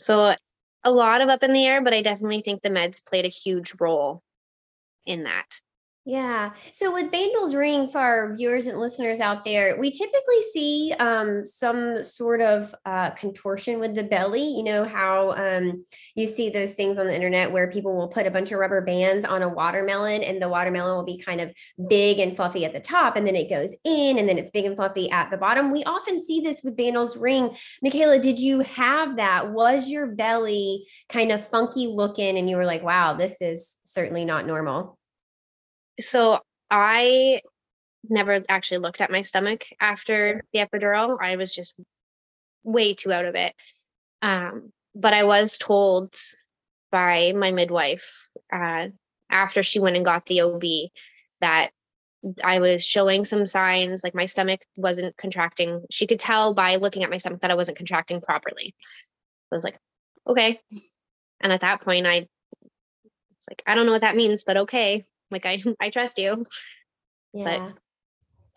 So 0.00 0.34
a 0.82 0.90
lot 0.90 1.20
of 1.20 1.28
up 1.28 1.42
in 1.42 1.52
the 1.52 1.66
air, 1.66 1.82
but 1.82 1.92
I 1.92 2.00
definitely 2.00 2.40
think 2.40 2.62
the 2.62 2.70
meds 2.70 3.04
played 3.04 3.26
a 3.26 3.28
huge 3.28 3.74
role 3.78 4.22
in 5.04 5.24
that. 5.24 5.60
Yeah. 6.06 6.52
So 6.72 6.94
with 6.94 7.12
Bandl's 7.12 7.54
ring, 7.54 7.88
for 7.88 7.98
our 7.98 8.34
viewers 8.34 8.66
and 8.66 8.80
listeners 8.80 9.20
out 9.20 9.44
there, 9.44 9.78
we 9.78 9.90
typically 9.90 10.40
see 10.50 10.94
um, 10.98 11.44
some 11.44 12.02
sort 12.02 12.40
of 12.40 12.74
uh, 12.86 13.10
contortion 13.10 13.78
with 13.78 13.94
the 13.94 14.02
belly. 14.02 14.42
You 14.42 14.62
know 14.62 14.84
how 14.84 15.32
um, 15.32 15.84
you 16.14 16.26
see 16.26 16.48
those 16.48 16.72
things 16.72 16.98
on 16.98 17.06
the 17.06 17.14
internet 17.14 17.52
where 17.52 17.70
people 17.70 17.94
will 17.94 18.08
put 18.08 18.26
a 18.26 18.30
bunch 18.30 18.50
of 18.50 18.58
rubber 18.58 18.80
bands 18.80 19.26
on 19.26 19.42
a 19.42 19.48
watermelon, 19.48 20.22
and 20.22 20.40
the 20.40 20.48
watermelon 20.48 20.96
will 20.96 21.04
be 21.04 21.18
kind 21.22 21.40
of 21.40 21.52
big 21.88 22.18
and 22.18 22.34
fluffy 22.34 22.64
at 22.64 22.72
the 22.72 22.80
top, 22.80 23.16
and 23.16 23.26
then 23.26 23.36
it 23.36 23.50
goes 23.50 23.74
in, 23.84 24.18
and 24.18 24.26
then 24.26 24.38
it's 24.38 24.50
big 24.50 24.64
and 24.64 24.76
fluffy 24.76 25.10
at 25.10 25.30
the 25.30 25.36
bottom. 25.36 25.70
We 25.70 25.84
often 25.84 26.18
see 26.18 26.40
this 26.40 26.62
with 26.64 26.76
Bandl's 26.76 27.18
ring. 27.18 27.54
M'Kaela, 27.84 28.22
did 28.22 28.38
you 28.38 28.60
have 28.60 29.16
that? 29.16 29.52
Was 29.52 29.88
your 29.88 30.06
belly 30.06 30.86
kind 31.10 31.30
of 31.30 31.46
funky 31.46 31.88
looking, 31.88 32.38
and 32.38 32.48
you 32.48 32.56
were 32.56 32.66
like, 32.66 32.82
"Wow, 32.82 33.14
this 33.14 33.42
is 33.42 33.76
certainly 33.84 34.24
not 34.24 34.46
normal"? 34.46 34.96
So 36.00 36.40
I 36.70 37.40
never 38.08 38.42
actually 38.48 38.78
looked 38.78 39.00
at 39.00 39.10
my 39.10 39.22
stomach 39.22 39.66
after 39.80 40.44
the 40.52 40.60
epidural. 40.60 41.18
I 41.20 41.36
was 41.36 41.54
just 41.54 41.74
way 42.64 42.94
too 42.94 43.12
out 43.12 43.24
of 43.24 43.34
it. 43.34 43.54
Um, 44.22 44.72
but 44.94 45.14
I 45.14 45.24
was 45.24 45.58
told 45.58 46.14
by 46.90 47.32
my 47.36 47.52
midwife 47.52 48.28
uh, 48.52 48.88
after 49.30 49.62
she 49.62 49.80
went 49.80 49.96
and 49.96 50.04
got 50.04 50.26
the 50.26 50.40
OB 50.42 50.62
that 51.40 51.70
I 52.42 52.58
was 52.58 52.84
showing 52.84 53.24
some 53.24 53.46
signs 53.46 54.04
like 54.04 54.14
my 54.14 54.26
stomach 54.26 54.60
wasn't 54.76 55.16
contracting. 55.16 55.84
She 55.90 56.06
could 56.06 56.20
tell 56.20 56.54
by 56.54 56.76
looking 56.76 57.02
at 57.04 57.10
my 57.10 57.16
stomach 57.16 57.40
that 57.40 57.50
I 57.50 57.54
wasn't 57.54 57.78
contracting 57.78 58.20
properly. 58.20 58.74
I 59.50 59.54
was 59.54 59.64
like, 59.64 59.78
okay. 60.26 60.60
And 61.40 61.52
at 61.52 61.62
that 61.62 61.80
point, 61.80 62.06
I 62.06 62.20
was 62.60 63.46
like, 63.48 63.62
I 63.66 63.74
don't 63.74 63.86
know 63.86 63.92
what 63.92 64.02
that 64.02 64.16
means, 64.16 64.44
but 64.44 64.58
okay 64.58 65.06
like 65.30 65.46
I 65.46 65.62
I 65.80 65.90
trust 65.90 66.18
you. 66.18 66.46
Yeah. 67.32 67.44
But 67.44 67.74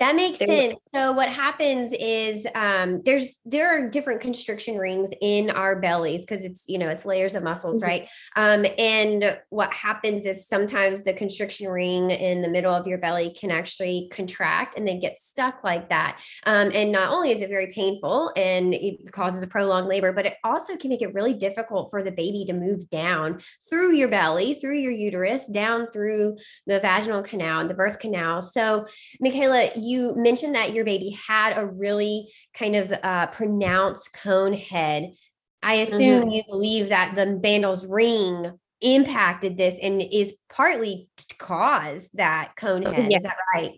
That 0.03 0.17
makes 0.17 0.39
sense. 0.39 0.81
So 0.93 1.13
what 1.13 1.29
happens 1.29 1.93
is 1.93 2.45
um, 2.55 3.01
there's 3.05 3.39
there 3.45 3.69
are 3.69 3.89
different 3.89 4.19
constriction 4.19 4.77
rings 4.77 5.09
in 5.21 5.49
our 5.49 5.79
bellies 5.79 6.25
because 6.25 6.43
it's 6.43 6.65
you 6.67 6.77
know 6.77 6.89
it's 6.89 7.05
layers 7.05 7.35
of 7.35 7.43
muscles, 7.43 7.77
mm-hmm. 7.77 7.87
right? 7.87 8.09
Um, 8.35 8.65
and 8.77 9.39
what 9.49 9.71
happens 9.71 10.25
is 10.25 10.45
sometimes 10.45 11.03
the 11.03 11.13
constriction 11.13 11.69
ring 11.69 12.11
in 12.11 12.41
the 12.41 12.49
middle 12.49 12.73
of 12.73 12.85
your 12.85 12.97
belly 12.97 13.33
can 13.33 13.49
actually 13.49 14.09
contract 14.11 14.77
and 14.77 14.85
then 14.85 14.99
get 14.99 15.19
stuck 15.19 15.63
like 15.63 15.87
that. 15.87 16.19
Um, 16.45 16.71
and 16.73 16.91
not 16.91 17.09
only 17.09 17.31
is 17.31 17.41
it 17.41 17.47
very 17.47 17.67
painful 17.67 18.33
and 18.35 18.73
it 18.73 19.09
causes 19.13 19.41
a 19.41 19.47
prolonged 19.47 19.87
labor, 19.87 20.11
but 20.11 20.25
it 20.25 20.35
also 20.43 20.75
can 20.75 20.89
make 20.89 21.01
it 21.01 21.13
really 21.13 21.33
difficult 21.33 21.91
for 21.91 22.03
the 22.03 22.11
baby 22.11 22.43
to 22.47 22.53
move 22.53 22.89
down 22.89 23.39
through 23.69 23.93
your 23.93 24.09
belly, 24.09 24.53
through 24.53 24.79
your 24.79 24.91
uterus, 24.91 25.47
down 25.47 25.87
through 25.93 26.35
the 26.67 26.81
vaginal 26.81 27.21
canal 27.21 27.61
and 27.61 27.69
the 27.69 27.73
birth 27.73 27.99
canal. 27.99 28.41
So, 28.41 28.85
M'Kaela, 29.23 29.71
you 29.77 29.92
you 29.93 30.15
mentioned 30.15 30.55
that 30.55 30.73
your 30.73 30.85
baby 30.85 31.17
had 31.27 31.57
a 31.57 31.65
really 31.65 32.29
kind 32.53 32.75
of 32.75 32.91
uh, 33.03 33.27
pronounced 33.27 34.13
cone 34.13 34.53
head. 34.53 35.13
I 35.61 35.75
assume 35.75 36.23
mm-hmm. 36.23 36.29
you 36.31 36.43
believe 36.49 36.89
that 36.89 37.15
the 37.15 37.25
Bandl's 37.25 37.85
ring 37.85 38.59
impacted 38.81 39.57
this 39.57 39.79
and 39.81 40.01
is 40.01 40.33
partly 40.49 41.07
caused 41.37 42.17
that 42.17 42.53
cone 42.57 42.83
head. 42.83 43.09
Yes. 43.09 43.21
Is 43.21 43.23
that 43.23 43.37
right? 43.55 43.71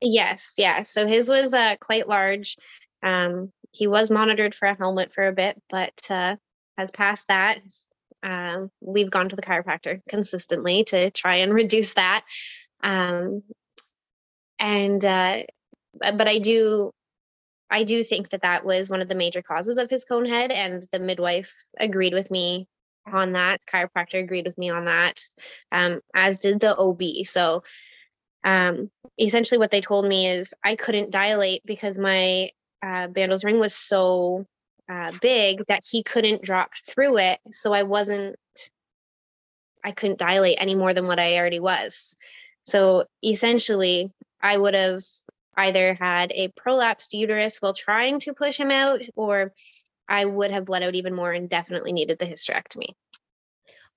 Yes. 0.00 0.52
Yeah. 0.56 0.82
So 0.84 1.06
his 1.06 1.28
was 1.28 1.52
uh, 1.52 1.76
quite 1.80 2.08
large. 2.08 2.56
Um, 3.02 3.52
he 3.72 3.86
was 3.86 4.10
monitored 4.10 4.54
for 4.54 4.66
a 4.66 4.76
helmet 4.76 5.12
for 5.12 5.26
a 5.26 5.32
bit, 5.32 5.60
but 5.68 6.00
uh, 6.10 6.36
has 6.78 6.90
passed 6.90 7.26
that. 7.28 7.58
Um, 8.22 8.70
we've 8.80 9.10
gone 9.10 9.28
to 9.28 9.36
the 9.36 9.42
chiropractor 9.42 10.00
consistently 10.08 10.84
to 10.84 11.10
try 11.10 11.36
and 11.36 11.52
reduce 11.62 11.94
that. 11.94 12.24
Um, 12.82 13.42
and 14.58 15.04
uh, 15.04 15.42
but 16.00 16.28
I 16.28 16.38
do 16.38 16.92
I 17.70 17.84
do 17.84 18.04
think 18.04 18.30
that 18.30 18.42
that 18.42 18.64
was 18.64 18.90
one 18.90 19.00
of 19.00 19.08
the 19.08 19.14
major 19.14 19.42
causes 19.42 19.78
of 19.78 19.90
his 19.90 20.04
cone 20.04 20.26
head, 20.26 20.50
and 20.50 20.86
the 20.92 20.98
midwife 20.98 21.66
agreed 21.78 22.14
with 22.14 22.30
me 22.30 22.68
on 23.12 23.32
that. 23.32 23.60
Chiropractor 23.72 24.22
agreed 24.22 24.46
with 24.46 24.58
me 24.58 24.70
on 24.70 24.84
that, 24.84 25.20
um, 25.72 26.00
as 26.14 26.38
did 26.38 26.60
the 26.60 26.76
OB. 26.76 27.24
So, 27.24 27.64
um, 28.44 28.90
essentially, 29.18 29.58
what 29.58 29.70
they 29.70 29.80
told 29.80 30.06
me 30.06 30.28
is 30.28 30.54
I 30.64 30.76
couldn't 30.76 31.10
dilate 31.10 31.62
because 31.64 31.98
my 31.98 32.50
uh, 32.82 33.08
Bandl's 33.08 33.44
ring 33.44 33.58
was 33.58 33.74
so 33.74 34.46
uh, 34.88 35.12
big 35.20 35.64
that 35.68 35.82
he 35.88 36.02
couldn't 36.02 36.42
drop 36.42 36.70
through 36.86 37.18
it. 37.18 37.40
So 37.50 37.72
I 37.72 37.82
wasn't, 37.82 38.36
I 39.84 39.92
couldn't 39.92 40.18
dilate 40.18 40.58
any 40.60 40.76
more 40.76 40.94
than 40.94 41.06
what 41.06 41.18
I 41.18 41.36
already 41.36 41.60
was. 41.60 42.14
So 42.64 43.04
essentially, 43.24 44.12
I 44.46 44.56
would 44.56 44.74
have 44.74 45.02
either 45.56 45.94
had 45.94 46.30
a 46.32 46.52
prolapsed 46.52 47.12
uterus 47.12 47.58
while 47.60 47.74
trying 47.74 48.20
to 48.20 48.34
push 48.34 48.58
him 48.58 48.70
out, 48.70 49.00
or 49.16 49.52
I 50.08 50.24
would 50.24 50.52
have 50.52 50.66
bled 50.66 50.84
out 50.84 50.94
even 50.94 51.14
more 51.14 51.32
and 51.32 51.48
definitely 51.48 51.92
needed 51.92 52.18
the 52.18 52.26
hysterectomy. 52.26 52.90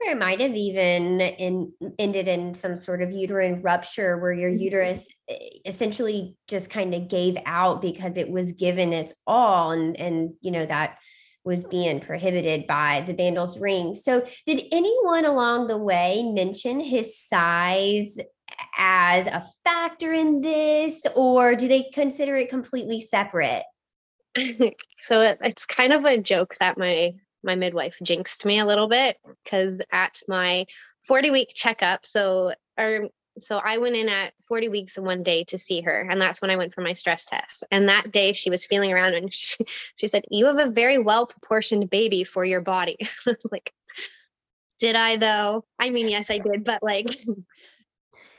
Or 0.02 0.12
it 0.12 0.18
might 0.18 0.40
have 0.40 0.56
even 0.56 1.22
in, 1.22 1.74
ended 2.00 2.28
in 2.28 2.56
some 2.56 2.78
sort 2.78 3.04
of 3.04 3.12
uterine 3.12 3.62
rupture 3.62 4.18
where 4.18 4.34
your 4.34 4.50
mm-hmm. 4.50 4.64
uterus 4.64 5.08
eh, 5.28 5.38
essentially 5.66 6.36
just 6.48 6.70
kind 6.70 6.96
of 6.96 7.10
gave 7.10 7.38
out 7.46 7.82
because 7.82 8.18
it 8.18 8.30
was 8.30 8.54
given 8.54 8.94
its 8.94 9.14
all 9.28 9.72
and 9.72 10.00
and 10.00 10.32
you 10.42 10.52
know 10.52 10.66
that 10.66 10.98
was 11.44 11.64
being 11.66 12.00
prohibited 12.00 12.66
by 12.68 13.04
the 13.08 13.14
Bandl's 13.14 13.60
ring. 13.60 13.96
So 13.96 14.26
did 14.46 14.64
anyone 14.72 15.26
along 15.26 15.68
the 15.68 15.78
way 15.78 16.24
mention 16.24 16.80
his 16.80 17.18
size 17.18 18.18
as 18.80 19.28
a 19.28 19.46
factor 19.64 20.14
in 20.14 20.42
this, 20.42 21.04
or 21.16 21.56
do 21.56 21.68
they 21.68 21.84
consider 21.94 22.36
it 22.38 22.50
completely 22.50 23.02
separate? 23.02 23.64
so 24.98 25.22
it, 25.22 25.38
it's 25.42 25.66
kind 25.66 25.94
of 25.94 26.06
a 26.06 26.18
joke 26.18 26.56
that 26.60 26.78
my 26.78 27.14
my 27.44 27.56
midwife 27.56 27.98
jinxed 28.04 28.46
me 28.46 28.60
a 28.60 28.66
little 28.66 28.90
bit 28.90 29.18
because 29.44 29.82
at 29.92 30.22
my 30.28 30.66
40 31.08 31.32
week 31.32 31.52
checkup, 31.54 32.06
so 32.06 32.54
or 32.78 33.10
so 33.40 33.58
I 33.58 33.78
went 33.78 33.96
in 33.96 34.10
at 34.10 34.34
40 34.48 34.70
weeks 34.70 34.98
and 34.98 35.06
one 35.06 35.24
day 35.24 35.44
to 35.46 35.58
see 35.58 35.82
her. 35.82 36.08
And 36.10 36.22
that's 36.22 36.42
when 36.42 36.52
I 36.52 36.58
went 36.58 36.74
for 36.74 36.82
my 36.82 36.94
stress 36.94 37.26
test. 37.26 37.64
And 37.72 37.88
that 37.88 38.12
day 38.12 38.34
she 38.34 38.50
was 38.50 38.66
feeling 38.66 38.92
around 38.92 39.14
and 39.14 39.34
she, 39.34 39.66
she 39.96 40.08
said, 40.08 40.24
You 40.30 40.46
have 40.48 40.60
a 40.60 40.70
very 40.70 40.98
well 40.98 41.26
proportioned 41.26 41.90
baby 41.90 42.24
for 42.24 42.46
your 42.46 42.62
body. 42.62 42.98
like, 43.52 43.74
did 44.80 44.96
I 44.96 45.18
though? 45.18 45.66
I 45.78 45.90
mean, 45.90 46.10
yes, 46.10 46.30
I 46.30 46.40
did, 46.40 46.64
but 46.64 46.82
like 46.84 47.08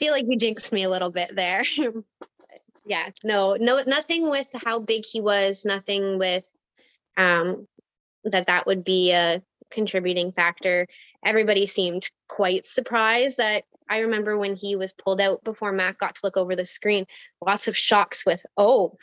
feel 0.00 0.12
like 0.12 0.24
you 0.28 0.36
jinxed 0.36 0.72
me 0.72 0.82
a 0.82 0.90
little 0.90 1.10
bit 1.10 1.36
there. 1.36 1.62
yeah, 2.86 3.10
no, 3.22 3.54
no, 3.54 3.82
nothing 3.86 4.28
with 4.28 4.48
how 4.54 4.80
big 4.80 5.04
he 5.04 5.20
was, 5.20 5.64
nothing 5.64 6.18
with 6.18 6.44
um 7.16 7.68
that 8.24 8.46
that 8.46 8.66
would 8.66 8.84
be 8.84 9.12
a 9.12 9.42
contributing 9.70 10.32
factor. 10.32 10.86
Everybody 11.24 11.66
seemed 11.66 12.10
quite 12.28 12.66
surprised 12.66 13.36
that 13.36 13.64
I 13.88 13.98
remember 14.00 14.36
when 14.36 14.56
he 14.56 14.76
was 14.76 14.92
pulled 14.92 15.20
out 15.20 15.44
before 15.44 15.72
Mac 15.72 15.98
got 15.98 16.14
to 16.16 16.20
look 16.24 16.36
over 16.36 16.56
the 16.56 16.64
screen, 16.64 17.06
lots 17.44 17.68
of 17.68 17.76
shocks 17.76 18.24
with, 18.26 18.44
oh, 18.56 18.96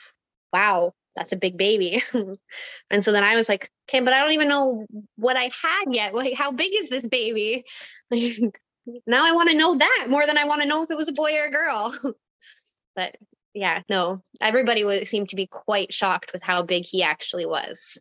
wow, 0.54 0.94
that's 1.16 1.34
a 1.34 1.38
big 1.38 1.58
baby. 1.58 2.04
and 2.92 3.04
so 3.04 3.12
then 3.12 3.24
I 3.24 3.36
was 3.36 3.50
like, 3.50 3.70
okay, 3.90 4.04
but 4.04 4.14
I 4.14 4.20
don't 4.20 4.34
even 4.34 4.48
know 4.50 4.86
what 5.16 5.36
I 5.36 5.44
had 5.62 5.86
yet. 5.90 6.14
Like, 6.14 6.36
how 6.36 6.52
big 6.52 6.72
is 6.74 6.90
this 6.90 7.08
baby? 7.08 7.66
now 9.06 9.26
I 9.26 9.34
want 9.34 9.50
to 9.50 9.58
know 9.58 9.78
that 9.78 10.08
more 10.10 10.26
than 10.26 10.38
I 10.38 10.46
want 10.46 10.62
to 10.62 10.68
know 10.68 10.84
if 10.84 10.92
it 10.92 10.98
was 10.98 11.10
a 11.10 11.14
boy 11.14 11.36
or 11.36 11.46
a 11.46 11.52
girl. 11.52 11.96
but 12.96 13.16
yeah, 13.54 13.82
no, 13.90 14.22
everybody 14.40 14.84
was 14.84 15.10
seemed 15.10 15.30
to 15.30 15.36
be 15.36 15.48
quite 15.48 15.94
shocked 15.94 16.32
with 16.34 16.44
how 16.44 16.64
big 16.64 16.86
he 16.86 17.04
actually 17.04 17.46
was. 17.46 18.00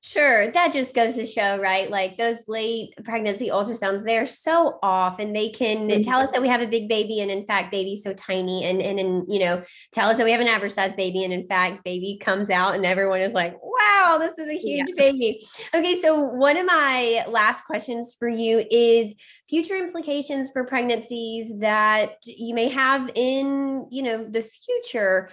Sure, 0.00 0.48
that 0.52 0.72
just 0.72 0.94
goes 0.94 1.16
to 1.16 1.26
show, 1.26 1.58
right? 1.58 1.90
Like 1.90 2.16
those 2.16 2.46
late 2.46 2.94
pregnancy 3.04 3.48
ultrasounds, 3.48 4.04
they're 4.04 4.26
so 4.26 4.78
off 4.80 5.18
and 5.18 5.34
they 5.34 5.50
can 5.50 5.88
mm-hmm. 5.88 6.02
tell 6.02 6.20
us 6.20 6.30
that 6.30 6.40
we 6.40 6.46
have 6.46 6.62
a 6.62 6.68
big 6.68 6.88
baby 6.88 7.20
and 7.20 7.32
in 7.32 7.44
fact 7.44 7.72
baby's 7.72 8.04
so 8.04 8.14
tiny 8.14 8.64
and 8.64 8.80
and 8.80 9.00
and 9.00 9.24
you 9.28 9.40
know, 9.40 9.62
tell 9.92 10.08
us 10.08 10.16
that 10.16 10.24
we 10.24 10.30
have 10.30 10.40
an 10.40 10.46
average 10.46 10.72
size 10.72 10.94
baby 10.94 11.24
and 11.24 11.32
in 11.32 11.48
fact 11.48 11.82
baby 11.82 12.16
comes 12.22 12.48
out 12.48 12.76
and 12.76 12.86
everyone 12.86 13.20
is 13.20 13.32
like, 13.32 13.56
"Wow, 13.60 14.18
this 14.20 14.38
is 14.38 14.48
a 14.48 14.56
huge 14.56 14.88
yeah. 14.90 15.10
baby." 15.10 15.44
Okay, 15.74 16.00
so 16.00 16.22
one 16.22 16.56
of 16.56 16.64
my 16.64 17.24
last 17.28 17.64
questions 17.64 18.14
for 18.16 18.28
you 18.28 18.64
is 18.70 19.14
future 19.48 19.76
implications 19.76 20.48
for 20.52 20.64
pregnancies 20.64 21.52
that 21.58 22.14
you 22.24 22.54
may 22.54 22.68
have 22.68 23.10
in, 23.16 23.88
you 23.90 24.02
know, 24.02 24.24
the 24.24 24.42
future. 24.42 25.28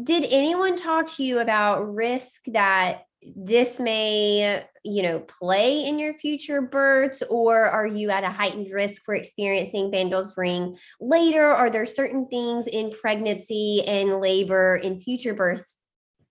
Did 0.00 0.26
anyone 0.30 0.76
talk 0.76 1.10
to 1.16 1.24
you 1.24 1.38
about 1.38 1.94
risk 1.94 2.42
that 2.48 3.04
this 3.36 3.78
may 3.78 4.64
you 4.84 5.02
know 5.02 5.20
play 5.20 5.84
in 5.84 5.98
your 5.98 6.14
future 6.14 6.60
births 6.60 7.22
or 7.30 7.56
are 7.62 7.86
you 7.86 8.10
at 8.10 8.24
a 8.24 8.30
heightened 8.30 8.68
risk 8.72 9.02
for 9.04 9.14
experiencing 9.14 9.90
Bandl's 9.90 10.34
ring 10.36 10.76
later? 11.00 11.44
Are 11.44 11.70
there 11.70 11.86
certain 11.86 12.26
things 12.28 12.66
in 12.66 12.90
pregnancy 12.90 13.82
and 13.86 14.20
labor 14.20 14.76
in 14.76 14.98
future 14.98 15.34
births 15.34 15.78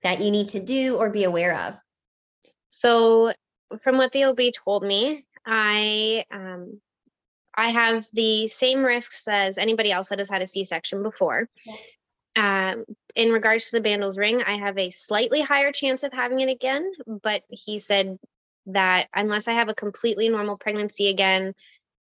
that 0.03 0.21
you 0.21 0.31
need 0.31 0.49
to 0.49 0.59
do 0.59 0.97
or 0.97 1.09
be 1.09 1.23
aware 1.23 1.57
of? 1.67 1.75
So 2.69 3.33
from 3.81 3.97
what 3.97 4.11
the 4.11 4.25
ob 4.25 4.39
told 4.53 4.83
me 4.83 5.25
i 5.45 6.23
um 6.31 6.79
i 7.55 7.69
have 7.69 8.05
the 8.13 8.47
same 8.47 8.83
risks 8.83 9.27
as 9.27 9.57
anybody 9.57 9.91
else 9.91 10.09
that 10.09 10.19
has 10.19 10.29
had 10.29 10.41
a 10.41 10.47
c-section 10.47 11.03
before 11.03 11.47
um, 12.35 12.85
in 13.15 13.31
regards 13.31 13.69
to 13.69 13.77
the 13.77 13.81
Bandl's 13.81 14.17
ring, 14.17 14.41
I 14.41 14.57
have 14.57 14.77
a 14.77 14.89
slightly 14.91 15.41
higher 15.41 15.71
chance 15.71 16.03
of 16.03 16.13
having 16.13 16.39
it 16.39 16.49
again, 16.49 16.91
but 17.05 17.43
he 17.49 17.79
said 17.79 18.17
that 18.67 19.07
unless 19.13 19.47
I 19.47 19.53
have 19.53 19.69
a 19.69 19.75
completely 19.75 20.29
normal 20.29 20.57
pregnancy 20.57 21.09
again, 21.09 21.53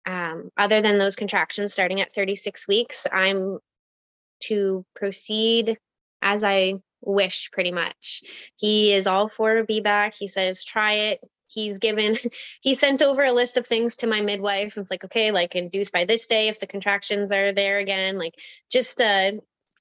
um, 0.07 0.51
other 0.57 0.83
than 0.83 0.99
those 0.99 1.17
contractions 1.17 1.73
starting 1.73 2.01
at 2.01 2.13
36 2.13 2.67
weeks, 2.69 3.07
I'm 3.13 3.59
to 4.45 4.85
proceed 4.95 5.79
as 6.23 6.45
I 6.45 6.75
wish 7.03 7.51
pretty 7.51 7.73
much. 7.73 8.23
He 8.57 8.93
is 8.93 9.07
all 9.07 9.29
for 9.29 9.59
a 9.59 9.67
VBAC. 9.67 10.15
He 10.15 10.29
says, 10.29 10.65
try 10.65 10.95
it. 10.95 11.21
He's 11.49 11.79
given, 11.79 12.17
he 12.61 12.75
sent 12.75 13.03
over 13.03 13.25
a 13.25 13.33
list 13.33 13.57
of 13.57 13.67
things 13.67 13.97
to 13.97 14.07
my 14.07 14.21
midwife. 14.21 14.77
and 14.77 14.83
It's 14.83 14.91
like, 14.91 15.05
okay, 15.05 15.33
like 15.33 15.57
induce 15.57 15.91
by 15.91 16.05
this 16.05 16.27
day 16.27 16.49
if 16.49 16.61
the 16.61 16.67
contractions 16.67 17.33
are 17.33 17.53
there 17.53 17.79
again, 17.79 18.19
like 18.19 18.35
just 18.71 19.01
uh, 19.01 19.33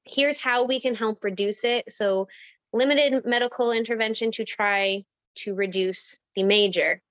here's 0.05 0.39
how 0.39 0.65
we 0.65 0.79
can 0.79 0.95
help 0.95 1.23
reduce 1.23 1.63
it. 1.63 1.91
So, 1.91 2.27
limited 2.71 3.25
medical 3.25 3.71
intervention 3.71 4.31
to 4.31 4.45
try 4.45 5.03
to 5.35 5.55
reduce 5.55 6.19
the 6.35 6.43
major 6.43 7.01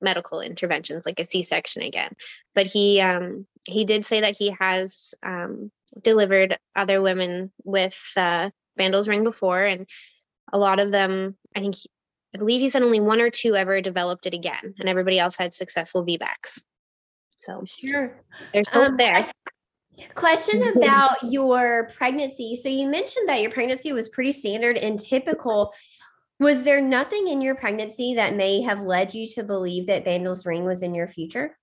medical 0.00 0.40
interventions 0.40 1.06
like 1.06 1.20
a 1.20 1.24
c-section 1.24 1.82
again. 1.82 2.14
But 2.54 2.66
he 2.66 3.00
um 3.00 3.46
he 3.64 3.84
did 3.84 4.04
say 4.04 4.20
that 4.20 4.36
he 4.36 4.54
has 4.58 5.14
um 5.22 5.70
delivered 6.02 6.58
other 6.74 7.00
women 7.00 7.52
with 7.64 7.98
uh 8.16 8.50
Bandl's 8.76 9.08
ring 9.08 9.24
before 9.24 9.64
and 9.64 9.86
a 10.52 10.58
lot 10.58 10.78
of 10.78 10.90
them 10.90 11.36
i 11.54 11.60
think 11.60 11.76
he, 11.76 11.88
i 12.34 12.38
believe 12.38 12.60
he 12.60 12.68
said 12.68 12.82
only 12.82 13.00
one 13.00 13.20
or 13.20 13.30
two 13.30 13.56
ever 13.56 13.80
developed 13.80 14.26
it 14.26 14.34
again 14.34 14.74
and 14.78 14.88
everybody 14.88 15.18
else 15.18 15.36
had 15.36 15.54
successful 15.54 16.04
vbacs 16.04 16.62
so 17.36 17.64
sure. 17.66 18.12
there's 18.52 18.68
hope 18.68 18.90
um, 18.90 18.96
there 18.96 19.24
Question 20.14 20.62
about 20.76 21.22
your 21.22 21.90
pregnancy. 21.96 22.56
So 22.56 22.68
you 22.68 22.88
mentioned 22.88 23.28
that 23.28 23.40
your 23.42 23.50
pregnancy 23.50 23.92
was 23.92 24.08
pretty 24.08 24.32
standard 24.32 24.76
and 24.78 24.98
typical. 24.98 25.72
Was 26.38 26.64
there 26.64 26.80
nothing 26.80 27.28
in 27.28 27.40
your 27.40 27.54
pregnancy 27.54 28.14
that 28.14 28.34
may 28.34 28.60
have 28.62 28.82
led 28.82 29.14
you 29.14 29.26
to 29.34 29.42
believe 29.42 29.86
that 29.86 30.04
Bandl's 30.04 30.44
ring 30.44 30.64
was 30.64 30.82
in 30.82 30.94
your 30.94 31.08
future? 31.08 31.56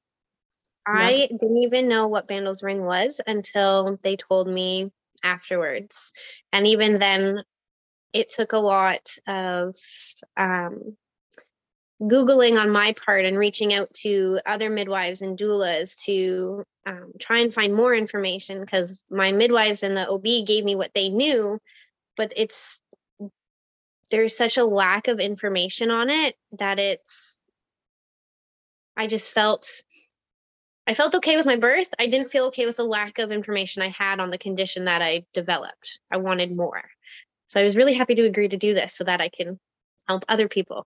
I 0.85 1.27
didn't 1.31 1.57
even 1.57 1.87
know 1.87 2.07
what 2.07 2.27
Bandl's 2.27 2.63
ring 2.63 2.83
was 2.83 3.21
until 3.25 3.97
they 4.01 4.17
told 4.17 4.47
me 4.47 4.91
afterwards. 5.23 6.11
And 6.51 6.67
even 6.67 6.99
then, 6.99 7.43
it 8.11 8.29
took 8.29 8.51
a 8.51 8.57
lot 8.57 9.15
of 9.27 9.75
um, 10.37 10.97
Googling 12.01 12.59
on 12.59 12.69
my 12.69 12.93
part 12.93 13.25
and 13.25 13.37
reaching 13.37 13.73
out 13.73 13.93
to 13.93 14.39
other 14.45 14.69
midwives 14.69 15.21
and 15.21 15.37
doulas 15.37 15.95
to 16.05 16.63
um, 16.85 17.13
try 17.19 17.39
and 17.39 17.53
find 17.53 17.73
more 17.73 17.95
information 17.95 18.59
because 18.59 19.03
my 19.09 19.31
midwives 19.31 19.83
and 19.83 19.95
the 19.95 20.09
OB 20.09 20.45
gave 20.45 20.65
me 20.65 20.75
what 20.75 20.91
they 20.93 21.09
knew, 21.09 21.59
but 22.17 22.33
it's 22.35 22.81
there's 24.11 24.37
such 24.37 24.57
a 24.57 24.65
lack 24.65 25.07
of 25.07 25.19
information 25.19 25.89
on 25.89 26.09
it 26.09 26.35
that 26.59 26.77
it's 26.77 27.39
I 28.95 29.07
just 29.07 29.31
felt 29.31 29.69
I 30.85 30.93
felt 30.93 31.15
okay 31.15 31.37
with 31.37 31.45
my 31.45 31.55
birth. 31.55 31.87
I 31.97 32.07
didn't 32.07 32.29
feel 32.29 32.45
okay 32.45 32.65
with 32.65 32.75
the 32.75 32.83
lack 32.83 33.17
of 33.17 33.31
information 33.31 33.81
I 33.81 33.89
had 33.89 34.19
on 34.19 34.29
the 34.29 34.37
condition 34.37 34.85
that 34.85 35.01
I 35.01 35.25
developed. 35.33 35.99
I 36.11 36.17
wanted 36.17 36.55
more. 36.55 36.83
So 37.47 37.61
I 37.61 37.63
was 37.63 37.77
really 37.77 37.93
happy 37.93 38.15
to 38.15 38.25
agree 38.25 38.49
to 38.49 38.57
do 38.57 38.73
this 38.73 38.93
so 38.93 39.05
that 39.05 39.21
I 39.21 39.29
can 39.29 39.59
help 40.07 40.25
other 40.27 40.49
people. 40.49 40.85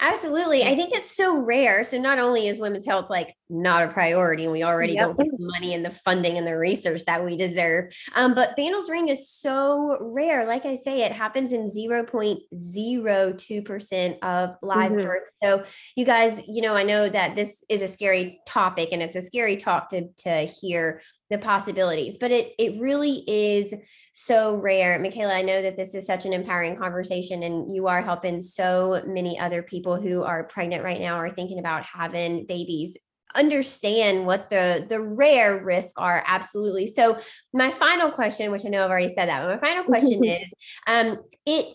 Absolutely. 0.00 0.64
I 0.64 0.74
think 0.76 0.94
it's 0.94 1.16
so 1.16 1.36
rare. 1.36 1.84
So 1.84 1.98
not 1.98 2.18
only 2.18 2.48
is 2.48 2.60
women's 2.60 2.86
health 2.86 3.10
like 3.10 3.34
not 3.48 3.82
a 3.82 3.88
priority 3.88 4.44
and 4.44 4.52
we 4.52 4.62
already 4.62 4.92
yep. 4.94 5.06
don't 5.06 5.18
get 5.18 5.30
the 5.30 5.36
money 5.38 5.74
and 5.74 5.84
the 5.84 5.90
funding 5.90 6.38
and 6.38 6.46
the 6.46 6.56
research 6.56 7.04
that 7.06 7.24
we 7.24 7.36
deserve. 7.36 7.92
Um, 8.14 8.34
but 8.34 8.54
Bandl's 8.56 8.88
ring 8.88 9.08
is 9.08 9.28
so 9.28 9.98
rare. 10.00 10.46
Like 10.46 10.64
I 10.64 10.76
say, 10.76 11.02
it 11.02 11.10
happens 11.12 11.52
in 11.52 11.66
0.02% 11.66 14.18
of 14.22 14.56
live 14.62 14.92
mm-hmm. 14.92 15.02
births. 15.02 15.32
So 15.42 15.64
you 15.96 16.04
guys, 16.04 16.40
you 16.46 16.62
know, 16.62 16.74
I 16.74 16.84
know 16.84 17.08
that 17.08 17.34
this 17.34 17.64
is 17.68 17.82
a 17.82 17.88
scary 17.88 18.38
topic 18.46 18.90
and 18.92 19.02
it's 19.02 19.16
a 19.16 19.22
scary 19.22 19.56
talk 19.56 19.88
to 19.90 20.06
to 20.18 20.44
hear 20.44 21.02
the 21.30 21.38
possibilities, 21.38 22.18
but 22.18 22.30
it 22.30 22.52
it 22.58 22.80
really 22.80 23.24
is 23.26 23.74
so 24.12 24.56
rare. 24.56 24.98
M'Kaela, 24.98 25.34
I 25.34 25.42
know 25.42 25.62
that 25.62 25.76
this 25.76 25.94
is 25.94 26.06
such 26.06 26.26
an 26.26 26.32
empowering 26.32 26.76
conversation 26.76 27.42
and 27.42 27.74
you 27.74 27.86
are 27.88 28.02
helping 28.02 28.40
so 28.40 29.02
many 29.06 29.38
other 29.38 29.62
people 29.62 30.00
who 30.00 30.22
are 30.22 30.44
pregnant 30.44 30.84
right 30.84 31.00
now 31.00 31.18
or 31.18 31.30
thinking 31.30 31.58
about 31.58 31.84
having 31.84 32.46
babies 32.46 32.96
understand 33.34 34.26
what 34.26 34.48
the 34.48 34.86
the 34.88 35.00
rare 35.00 35.64
risks 35.64 35.92
are 35.96 36.22
absolutely 36.26 36.86
so 36.86 37.18
my 37.52 37.68
final 37.68 38.10
question 38.10 38.52
which 38.52 38.64
i 38.64 38.68
know 38.68 38.84
i've 38.84 38.90
already 38.90 39.12
said 39.12 39.28
that 39.28 39.44
but 39.44 39.60
my 39.60 39.68
final 39.68 39.82
question 39.82 40.22
is 40.24 40.52
um 40.86 41.18
it 41.44 41.74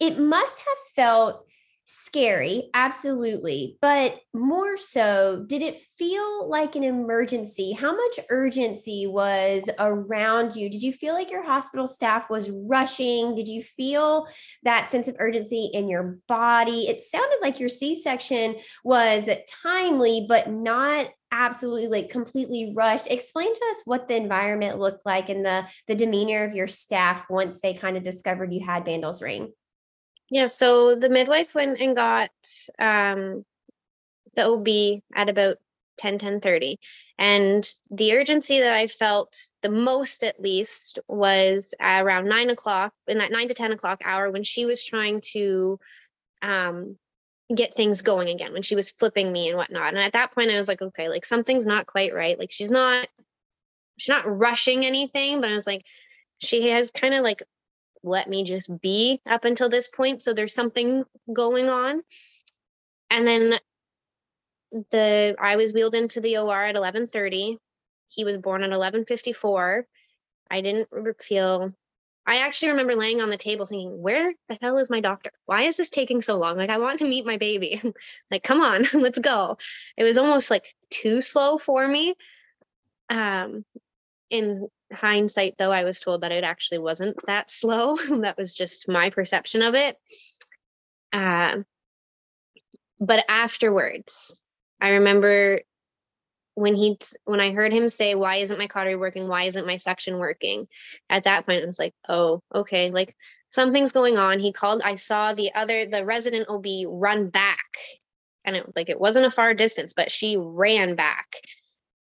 it 0.00 0.18
must 0.18 0.58
have 0.58 0.78
felt 0.96 1.46
scary, 1.90 2.70
absolutely. 2.74 3.76
But 3.80 4.20
more 4.32 4.76
so, 4.76 5.44
did 5.46 5.62
it 5.62 5.80
feel 5.98 6.48
like 6.48 6.76
an 6.76 6.84
emergency? 6.84 7.72
How 7.72 7.94
much 7.94 8.20
urgency 8.30 9.06
was 9.06 9.68
around 9.78 10.56
you? 10.56 10.70
Did 10.70 10.82
you 10.82 10.92
feel 10.92 11.14
like 11.14 11.30
your 11.30 11.44
hospital 11.44 11.88
staff 11.88 12.30
was 12.30 12.50
rushing? 12.50 13.34
Did 13.34 13.48
you 13.48 13.62
feel 13.62 14.28
that 14.62 14.88
sense 14.88 15.08
of 15.08 15.16
urgency 15.18 15.70
in 15.72 15.88
your 15.88 16.18
body? 16.28 16.88
It 16.88 17.00
sounded 17.00 17.38
like 17.42 17.60
your 17.60 17.68
C 17.68 17.94
section 17.94 18.56
was 18.84 19.28
timely, 19.62 20.26
but 20.28 20.50
not 20.50 21.08
absolutely 21.32 21.86
like 21.86 22.10
completely 22.10 22.72
rushed 22.74 23.06
explain 23.06 23.54
to 23.54 23.60
us 23.70 23.82
what 23.84 24.08
the 24.08 24.16
environment 24.16 24.80
looked 24.80 25.06
like 25.06 25.28
and 25.28 25.46
the 25.46 25.64
the 25.86 25.94
demeanor 25.94 26.42
of 26.42 26.56
your 26.56 26.66
staff 26.66 27.30
once 27.30 27.60
they 27.60 27.72
kind 27.72 27.96
of 27.96 28.02
discovered 28.02 28.52
you 28.52 28.66
had 28.66 28.84
Bandl's 28.84 29.22
ring 29.22 29.52
yeah, 30.30 30.46
so 30.46 30.94
the 30.94 31.08
midwife 31.08 31.54
went 31.54 31.80
and 31.80 31.96
got 31.96 32.30
um, 32.78 33.44
the 34.36 34.44
OB 34.46 35.02
at 35.14 35.28
about 35.28 35.58
10, 35.98 36.18
10 36.18 36.40
30. 36.40 36.78
And 37.18 37.68
the 37.90 38.14
urgency 38.14 38.60
that 38.60 38.72
I 38.72 38.86
felt 38.86 39.36
the 39.60 39.68
most, 39.68 40.24
at 40.24 40.40
least, 40.40 41.00
was 41.06 41.74
around 41.80 42.28
nine 42.28 42.48
o'clock 42.48 42.94
in 43.06 43.18
that 43.18 43.32
nine 43.32 43.48
to 43.48 43.54
10 43.54 43.72
o'clock 43.72 44.00
hour 44.04 44.30
when 44.30 44.44
she 44.44 44.64
was 44.64 44.82
trying 44.84 45.20
to 45.32 45.78
um, 46.40 46.96
get 47.54 47.74
things 47.74 48.00
going 48.00 48.28
again, 48.28 48.52
when 48.52 48.62
she 48.62 48.76
was 48.76 48.92
flipping 48.92 49.30
me 49.30 49.48
and 49.48 49.58
whatnot. 49.58 49.88
And 49.88 49.98
at 49.98 50.14
that 50.14 50.32
point, 50.32 50.50
I 50.50 50.56
was 50.56 50.68
like, 50.68 50.80
okay, 50.80 51.08
like 51.08 51.26
something's 51.26 51.66
not 51.66 51.86
quite 51.86 52.14
right. 52.14 52.38
Like 52.38 52.52
she's 52.52 52.70
not, 52.70 53.08
she's 53.98 54.08
not 54.08 54.38
rushing 54.38 54.86
anything, 54.86 55.40
but 55.40 55.50
I 55.50 55.54
was 55.54 55.66
like, 55.66 55.84
she 56.38 56.70
has 56.70 56.90
kind 56.90 57.14
of 57.14 57.22
like 57.22 57.42
let 58.02 58.28
me 58.28 58.44
just 58.44 58.70
be 58.80 59.20
up 59.26 59.44
until 59.44 59.68
this 59.68 59.88
point. 59.88 60.22
So 60.22 60.32
there's 60.32 60.54
something 60.54 61.04
going 61.32 61.68
on. 61.68 62.02
And 63.10 63.26
then 63.26 63.58
the 64.90 65.34
I 65.40 65.56
was 65.56 65.72
wheeled 65.72 65.94
into 65.94 66.20
the 66.20 66.38
OR 66.38 66.64
at 66.64 66.76
11:30. 66.76 67.58
He 68.08 68.24
was 68.24 68.38
born 68.38 68.62
at 68.62 68.70
11:54. 68.70 69.86
I 70.50 70.60
didn't 70.60 70.88
feel 71.20 71.72
I 72.26 72.38
actually 72.38 72.70
remember 72.70 72.94
laying 72.94 73.20
on 73.20 73.30
the 73.30 73.36
table 73.36 73.66
thinking, 73.66 74.00
where 74.00 74.32
the 74.48 74.58
hell 74.60 74.78
is 74.78 74.90
my 74.90 75.00
doctor? 75.00 75.32
Why 75.46 75.62
is 75.62 75.76
this 75.76 75.90
taking 75.90 76.22
so 76.22 76.36
long? 76.36 76.56
Like 76.56 76.70
I 76.70 76.78
want 76.78 77.00
to 77.00 77.08
meet 77.08 77.26
my 77.26 77.38
baby. 77.38 77.80
like 78.30 78.42
come 78.42 78.60
on, 78.60 78.84
let's 78.94 79.18
go. 79.18 79.58
It 79.96 80.04
was 80.04 80.18
almost 80.18 80.50
like 80.50 80.74
too 80.90 81.22
slow 81.22 81.58
for 81.58 81.86
me. 81.86 82.14
Um 83.08 83.64
in 84.30 84.68
hindsight 84.92 85.54
though 85.58 85.72
i 85.72 85.84
was 85.84 86.00
told 86.00 86.22
that 86.22 86.32
it 86.32 86.44
actually 86.44 86.78
wasn't 86.78 87.16
that 87.26 87.50
slow. 87.50 87.96
That 88.20 88.36
was 88.36 88.54
just 88.54 88.88
my 88.88 89.10
perception 89.10 89.62
of 89.62 89.74
it. 89.74 89.96
Uh, 91.12 91.58
but 93.00 93.24
afterwards 93.28 94.44
i 94.80 94.90
remember 94.90 95.60
when 96.54 96.74
he 96.74 96.98
when 97.24 97.40
i 97.40 97.52
heard 97.52 97.72
him 97.72 97.88
say 97.88 98.14
why 98.14 98.36
isn't 98.36 98.58
my 98.58 98.66
cautery 98.66 98.96
working? 98.96 99.28
Why 99.28 99.44
isn't 99.44 99.66
my 99.66 99.76
suction 99.76 100.18
working? 100.18 100.68
At 101.08 101.24
that 101.24 101.46
point 101.46 101.62
i 101.62 101.66
was 101.66 101.78
like 101.78 101.94
oh 102.08 102.42
okay 102.54 102.90
like 102.90 103.16
something's 103.50 103.92
going 103.92 104.16
on. 104.16 104.38
He 104.38 104.52
called 104.52 104.82
i 104.84 104.96
saw 104.96 105.34
the 105.34 105.54
other 105.54 105.86
the 105.86 106.04
resident 106.04 106.48
ob 106.48 106.66
run 106.86 107.30
back. 107.30 107.58
And 108.44 108.56
it 108.56 108.66
like 108.76 108.88
it 108.88 109.00
wasn't 109.00 109.26
a 109.26 109.30
far 109.30 109.54
distance 109.54 109.92
but 109.94 110.10
she 110.10 110.36
ran 110.38 110.94
back. 110.94 111.34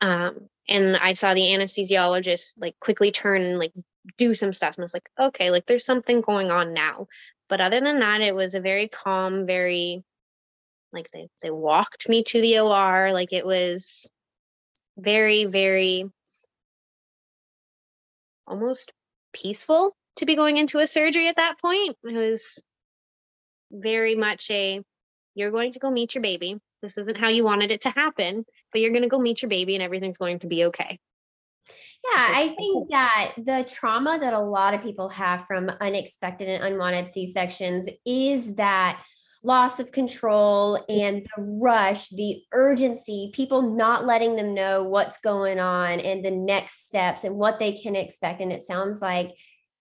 Um 0.01 0.49
and 0.67 0.95
I 0.97 1.13
saw 1.13 1.34
the 1.34 1.41
anesthesiologist 1.41 2.54
like 2.58 2.80
quickly 2.80 3.12
turn 3.12 3.41
and 3.41 3.60
like 3.60 3.73
do 4.17 4.36
some 4.36 4.54
stuff. 4.54 4.76
And 4.76 4.84
I 4.84 4.86
was 4.86 4.93
like, 4.93 5.10
okay, 5.19 5.49
like 5.49 5.65
there's 5.65 5.86
something 5.86 6.21
going 6.21 6.52
on 6.52 6.73
now. 6.73 7.08
But 7.49 7.62
other 7.62 7.82
than 7.82 7.99
that, 7.99 8.21
it 8.21 8.36
was 8.36 8.56
a 8.56 8.62
very 8.62 8.88
calm, 8.88 9.45
very 9.45 10.04
like 10.91 11.10
they 11.12 11.28
they 11.41 11.52
walked 11.52 12.08
me 12.08 12.23
to 12.26 12.41
the 12.41 12.60
OR. 12.60 13.12
Like 13.13 13.34
it 13.34 13.45
was 13.45 14.10
very, 14.97 15.45
very 15.45 16.06
almost 18.45 18.93
peaceful 19.34 19.95
to 20.17 20.26
be 20.26 20.36
going 20.36 20.58
into 20.58 20.80
a 20.80 20.88
surgery 20.88 21.28
at 21.28 21.38
that 21.38 21.60
point. 21.60 21.97
It 22.04 22.15
was 22.15 22.62
very 23.71 24.15
much 24.15 24.49
a 24.52 24.82
you're 25.36 25.52
going 25.52 25.73
to 25.73 25.80
go 25.80 25.89
meet 25.89 26.13
your 26.13 26.21
baby. 26.21 26.60
This 26.82 26.97
isn't 26.97 27.17
how 27.17 27.30
you 27.30 27.43
wanted 27.43 27.71
it 27.71 27.82
to 27.82 27.89
happen 27.89 28.45
but 28.73 28.81
you're 28.81 28.91
going 28.91 29.03
to 29.03 29.09
go 29.09 29.19
meet 29.19 29.41
your 29.41 29.49
baby 29.49 29.75
and 29.75 29.83
everything's 29.83 30.17
going 30.17 30.39
to 30.39 30.47
be 30.47 30.65
okay. 30.65 30.99
Yeah, 32.03 32.27
I 32.31 32.55
think 32.57 32.89
that 32.91 33.31
the 33.38 33.65
trauma 33.71 34.19
that 34.19 34.33
a 34.33 34.39
lot 34.39 34.73
of 34.73 34.83
people 34.83 35.07
have 35.09 35.45
from 35.45 35.69
unexpected 35.79 36.49
and 36.49 36.62
unwanted 36.62 37.07
C 37.07 37.31
sections 37.31 37.88
is 38.05 38.55
that 38.55 39.01
loss 39.41 39.79
of 39.79 39.91
control 39.91 40.83
and 40.89 41.25
the 41.36 41.43
rush, 41.62 42.09
the 42.09 42.41
urgency, 42.51 43.31
people 43.33 43.75
not 43.75 44.05
letting 44.05 44.36
them 44.36 44.53
know 44.53 44.83
what's 44.83 45.17
going 45.19 45.59
on 45.59 45.99
and 45.99 46.25
the 46.25 46.31
next 46.31 46.86
steps 46.86 47.23
and 47.23 47.36
what 47.36 47.59
they 47.59 47.73
can 47.73 47.95
expect. 47.95 48.41
And 48.41 48.51
it 48.51 48.63
sounds 48.63 49.01
like 49.01 49.31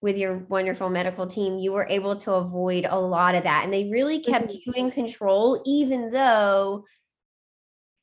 with 0.00 0.16
your 0.16 0.38
wonderful 0.48 0.90
medical 0.90 1.28
team, 1.28 1.58
you 1.58 1.72
were 1.72 1.86
able 1.88 2.16
to 2.16 2.32
avoid 2.32 2.86
a 2.88 2.98
lot 2.98 3.36
of 3.36 3.44
that. 3.44 3.64
And 3.64 3.72
they 3.72 3.88
really 3.88 4.20
kept 4.20 4.48
mm-hmm. 4.48 4.58
you 4.66 4.72
in 4.84 4.90
control, 4.90 5.62
even 5.64 6.10
though 6.10 6.84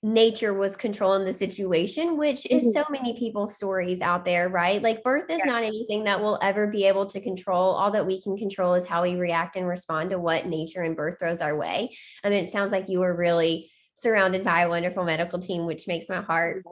nature 0.01 0.53
was 0.53 0.77
controlling 0.77 1.25
the 1.25 1.33
situation, 1.33 2.17
which 2.17 2.45
is 2.45 2.63
mm-hmm. 2.63 2.71
so 2.71 2.85
many 2.89 3.17
people's 3.17 3.55
stories 3.55 3.99
out 3.99 4.23
there, 4.23 4.47
right? 4.47 4.81
Like 4.81 5.03
birth 5.03 5.29
is 5.29 5.41
yeah. 5.43 5.51
not 5.51 5.63
anything 5.63 6.05
that 6.05 6.21
we'll 6.21 6.39
ever 6.41 6.67
be 6.67 6.85
able 6.85 7.05
to 7.07 7.19
control. 7.19 7.73
All 7.73 7.91
that 7.91 8.07
we 8.07 8.21
can 8.21 8.37
control 8.37 8.75
is 8.75 8.85
how 8.85 9.03
we 9.03 9.15
react 9.15 9.57
and 9.57 9.67
respond 9.67 10.11
to 10.11 10.19
what 10.19 10.45
nature 10.45 10.81
and 10.81 10.95
birth 10.95 11.19
throws 11.19 11.41
our 11.41 11.55
way. 11.55 11.95
I 12.23 12.29
mean, 12.29 12.43
it 12.43 12.49
sounds 12.49 12.71
like 12.71 12.87
you 12.87 12.99
were 12.99 13.13
really 13.13 13.71
surrounded 13.95 14.43
by 14.45 14.61
a 14.61 14.69
wonderful 14.69 15.03
medical 15.03 15.39
team, 15.39 15.65
which 15.65 15.87
makes 15.87 16.07
my 16.07 16.21
heart 16.21 16.63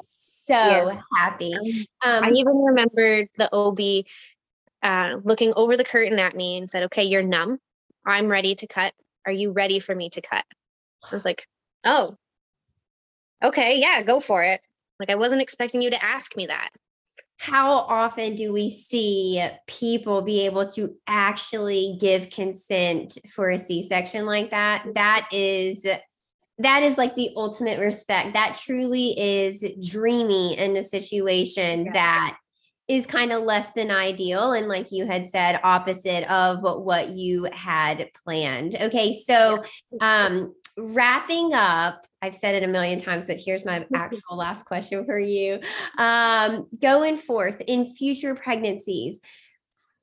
so 0.46 0.54
yeah. 0.54 1.02
happy. 1.18 1.54
Um, 2.02 2.24
I 2.24 2.32
even 2.32 2.56
remember 2.56 3.28
the 3.38 3.54
OB 3.54 4.06
uh, 4.82 5.20
looking 5.24 5.52
over 5.56 5.76
the 5.76 5.84
curtain 5.84 6.20
at 6.20 6.36
me 6.36 6.58
and 6.58 6.72
said, 6.72 6.84
Okay, 6.84 7.04
you're 7.04 7.24
numb. 7.24 7.60
I'm 8.06 8.30
ready 8.30 8.56
to 8.56 8.68
cut. 8.68 8.94
Are 9.26 9.32
you 9.34 9.52
ready 9.52 9.80
for 9.80 9.94
me 9.94 10.10
to 10.12 10.22
cut? 10.22 10.46
I 11.04 11.13
was 11.13 11.26
like, 11.26 11.46
Oh, 11.84 12.16
okay, 13.43 13.80
yeah, 13.80 14.02
go 14.04 14.19
for 14.19 14.43
it. 14.43 14.62
Like 15.00 15.10
I 15.10 15.15
wasn't 15.15 15.41
expecting 15.41 15.82
you 15.82 15.89
to 15.91 16.04
ask 16.04 16.36
me 16.36 16.47
that. 16.47 16.69
how 17.39 17.71
often 17.73 18.36
do 18.36 18.52
we 18.52 18.67
see 18.69 19.43
people 19.67 20.23
be 20.23 20.45
able 20.45 20.67
to 20.67 20.95
actually 21.06 21.97
give 22.02 22.32
consent 22.32 23.17
for 23.32 23.52
a 23.52 23.60
C-section 23.60 24.26
like 24.26 24.50
that? 24.52 24.86
That 24.95 25.30
is 25.32 25.86
that 26.60 26.82
is 26.82 26.97
like 26.97 27.15
the 27.15 27.30
ultimate 27.36 27.80
respect. 27.80 28.34
That 28.34 28.60
truly 28.60 29.10
is 29.19 29.63
dreamy 29.88 30.58
in 30.58 30.76
a 30.76 30.82
situation 30.82 31.86
yeah. 31.86 31.93
that 31.93 32.38
is 32.88 33.06
kind 33.06 33.32
of 33.32 33.43
less 33.43 33.69
than 33.71 33.91
ideal 33.91 34.54
and 34.54 34.67
like 34.67 34.91
you 34.91 35.06
had 35.06 35.28
said 35.28 35.60
opposite 35.63 36.23
of 36.32 36.63
what 36.63 37.10
you 37.10 37.47
had 37.54 38.10
planned. 38.23 38.76
Okay, 38.82 39.13
so 39.13 39.63
um 40.02 40.56
wrapping 40.78 41.54
up, 41.54 42.06
I've 42.22 42.36
said 42.36 42.56
it 42.56 42.63
a 42.63 42.68
million 42.68 43.00
times, 43.00 43.28
but 43.28 43.38
here's 43.38 43.66
my 43.66 43.86
actual 43.96 44.38
last 44.38 44.66
question 44.66 45.06
for 45.06 45.20
you. 45.20 45.60
Um, 45.98 46.68
going 46.82 47.18
forth 47.18 47.62
in 47.68 47.86
future 47.86 48.36
pregnancies, 48.36 49.20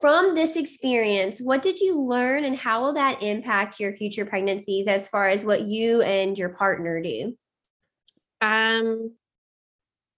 from 0.00 0.34
this 0.34 0.56
experience, 0.56 1.40
what 1.40 1.62
did 1.62 1.78
you 1.78 1.98
learn 2.02 2.44
and 2.44 2.56
how 2.56 2.82
will 2.82 2.92
that 2.94 3.22
impact 3.22 3.80
your 3.80 3.94
future 3.94 4.26
pregnancies 4.26 4.86
as 4.86 5.08
far 5.08 5.28
as 5.28 5.44
what 5.44 5.62
you 5.62 6.02
and 6.02 6.36
your 6.36 6.50
partner 6.50 7.00
do? 7.00 7.34
Um, 8.42 9.14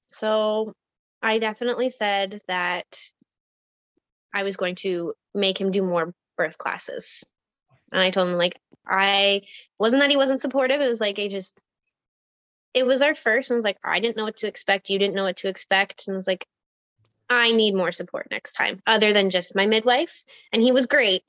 so 0.08 0.72
I 1.22 1.38
definitely 1.38 1.90
said 1.90 2.40
that 2.48 2.86
I 4.34 4.42
was 4.42 4.56
going 4.56 4.74
to 4.76 5.14
make 5.34 5.60
him 5.60 5.70
do 5.70 5.82
more 5.82 6.12
birth 6.36 6.58
classes. 6.58 7.22
And 7.92 8.00
I 8.00 8.10
told 8.10 8.28
him, 8.28 8.34
like, 8.34 8.58
I 8.86 9.42
wasn't 9.78 10.00
that 10.02 10.10
he 10.10 10.16
wasn't 10.16 10.40
supportive. 10.40 10.80
It 10.80 10.88
was 10.88 11.00
like, 11.00 11.18
I 11.18 11.28
just, 11.28 11.60
it 12.74 12.84
was 12.84 13.02
our 13.02 13.14
first. 13.14 13.50
And 13.50 13.56
I 13.56 13.58
was 13.58 13.64
like, 13.64 13.78
I 13.84 14.00
didn't 14.00 14.16
know 14.16 14.24
what 14.24 14.38
to 14.38 14.48
expect. 14.48 14.90
You 14.90 14.98
didn't 14.98 15.14
know 15.14 15.24
what 15.24 15.38
to 15.38 15.48
expect. 15.48 16.06
And 16.06 16.14
I 16.14 16.16
was 16.16 16.26
like, 16.26 16.46
I 17.28 17.52
need 17.52 17.74
more 17.74 17.92
support 17.92 18.28
next 18.30 18.52
time, 18.52 18.80
other 18.86 19.12
than 19.12 19.30
just 19.30 19.56
my 19.56 19.66
midwife. 19.66 20.24
And 20.52 20.62
he 20.62 20.72
was 20.72 20.86
great. 20.86 21.24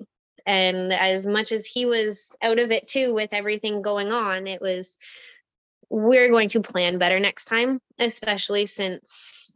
And 0.46 0.94
as 0.94 1.26
much 1.26 1.52
as 1.52 1.66
he 1.66 1.86
was 1.86 2.36
out 2.42 2.60
of 2.60 2.72
it 2.72 2.88
too, 2.88 3.14
with 3.14 3.34
everything 3.34 3.82
going 3.82 4.12
on, 4.12 4.48
it 4.48 4.62
was, 4.62 4.98
we're 5.90 6.30
going 6.30 6.50
to 6.50 6.62
plan 6.62 7.00
better 7.00 7.20
next 7.20 7.46
time, 7.46 7.82
especially 7.98 8.66
since 8.66 9.52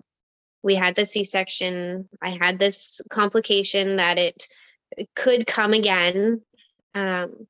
we 0.63 0.75
had 0.75 0.95
the 0.95 1.05
C 1.05 1.23
section. 1.23 2.09
I 2.21 2.31
had 2.31 2.57
this 2.59 3.01
complication 3.09 3.97
that 3.97 4.17
it 4.17 4.47
could 5.15 5.47
come 5.47 5.73
again 5.73 6.41
um, 6.95 7.47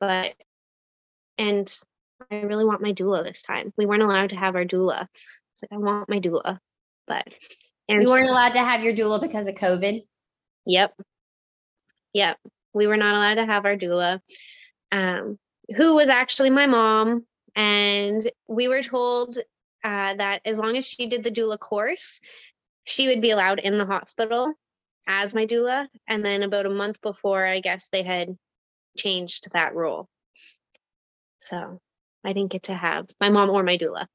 but, 0.00 0.34
and 1.38 1.72
I 2.30 2.42
really 2.42 2.64
want 2.64 2.82
my 2.82 2.92
doula 2.92 3.22
this 3.24 3.42
time. 3.42 3.72
We 3.76 3.86
weren't 3.86 4.02
allowed 4.02 4.30
to 4.30 4.36
have 4.36 4.54
our 4.56 4.64
doula. 4.64 5.06
It's 5.52 5.62
like, 5.62 5.72
I 5.72 5.76
want 5.76 6.08
my 6.08 6.20
doula. 6.20 6.58
But, 7.06 7.26
and 7.88 8.02
you 8.02 8.08
weren't 8.08 8.28
allowed 8.28 8.54
to 8.54 8.64
have 8.64 8.82
your 8.82 8.94
doula 8.94 9.20
because 9.20 9.46
of 9.46 9.54
COVID? 9.54 10.04
Yep. 10.66 10.94
Yep. 12.12 12.38
We 12.74 12.86
were 12.86 12.96
not 12.96 13.14
allowed 13.14 13.34
to 13.34 13.46
have 13.46 13.64
our 13.64 13.76
doula, 13.76 14.20
um, 14.92 15.38
who 15.76 15.94
was 15.94 16.08
actually 16.08 16.50
my 16.50 16.66
mom. 16.66 17.24
And 17.54 18.30
we 18.48 18.68
were 18.68 18.82
told 18.82 19.38
uh, 19.38 20.14
that 20.14 20.40
as 20.44 20.58
long 20.58 20.76
as 20.76 20.86
she 20.86 21.08
did 21.08 21.22
the 21.22 21.30
doula 21.30 21.58
course, 21.58 22.20
she 22.84 23.08
would 23.08 23.22
be 23.22 23.30
allowed 23.30 23.60
in 23.60 23.78
the 23.78 23.86
hospital 23.86 24.52
as 25.08 25.32
my 25.32 25.46
doula. 25.46 25.86
And 26.08 26.24
then 26.24 26.42
about 26.42 26.66
a 26.66 26.70
month 26.70 27.00
before, 27.00 27.46
I 27.46 27.60
guess 27.60 27.88
they 27.90 28.02
had 28.02 28.36
changed 28.96 29.48
that 29.52 29.74
rule. 29.74 30.08
So 31.38 31.80
I 32.24 32.32
didn't 32.32 32.50
get 32.50 32.64
to 32.64 32.74
have 32.74 33.06
my 33.20 33.28
mom 33.28 33.50
or 33.50 33.62
my 33.62 33.78
doula. 33.78 34.06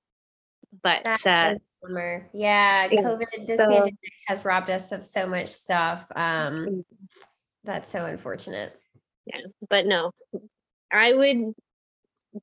But 0.81 1.25
uh, 1.25 1.55
bummer. 1.81 2.29
Yeah, 2.33 2.87
COVID 2.89 3.45
this 3.45 3.57
so, 3.57 3.89
has 4.27 4.45
robbed 4.45 4.69
us 4.69 4.91
of 4.91 5.05
so 5.05 5.27
much 5.27 5.49
stuff. 5.49 6.05
Um, 6.15 6.53
mm-hmm. 6.53 6.79
that's 7.63 7.89
so 7.89 8.05
unfortunate. 8.05 8.77
Yeah, 9.25 9.41
but 9.69 9.85
no, 9.85 10.11
I 10.91 11.13
would 11.13 11.53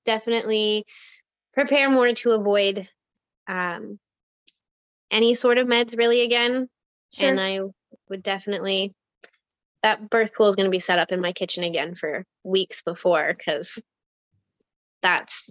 definitely 0.04 0.84
prepare 1.54 1.90
more 1.90 2.12
to 2.12 2.32
avoid 2.32 2.88
um, 3.46 3.98
any 5.10 5.34
sort 5.34 5.58
of 5.58 5.66
meds 5.66 5.96
really 5.96 6.22
again. 6.22 6.68
Sure. 7.12 7.30
And 7.30 7.40
I 7.40 7.60
would 8.08 8.22
definitely 8.22 8.94
that 9.82 10.10
birth 10.10 10.34
pool 10.34 10.48
is 10.48 10.56
going 10.56 10.66
to 10.66 10.70
be 10.70 10.80
set 10.80 10.98
up 10.98 11.12
in 11.12 11.20
my 11.20 11.32
kitchen 11.32 11.64
again 11.64 11.94
for 11.94 12.24
weeks 12.44 12.82
before 12.82 13.34
because 13.36 13.80
that's 15.02 15.50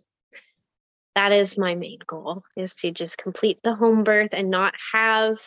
that 1.15 1.31
is 1.31 1.57
my 1.57 1.73
main 1.73 1.97
goal 2.05 2.43
is 2.55 2.75
to 2.75 2.91
just 2.91 3.17
complete 3.17 3.59
the 3.63 3.73
home 3.73 4.03
birth 4.03 4.33
and 4.33 4.51
not 4.51 4.75
have 4.93 5.39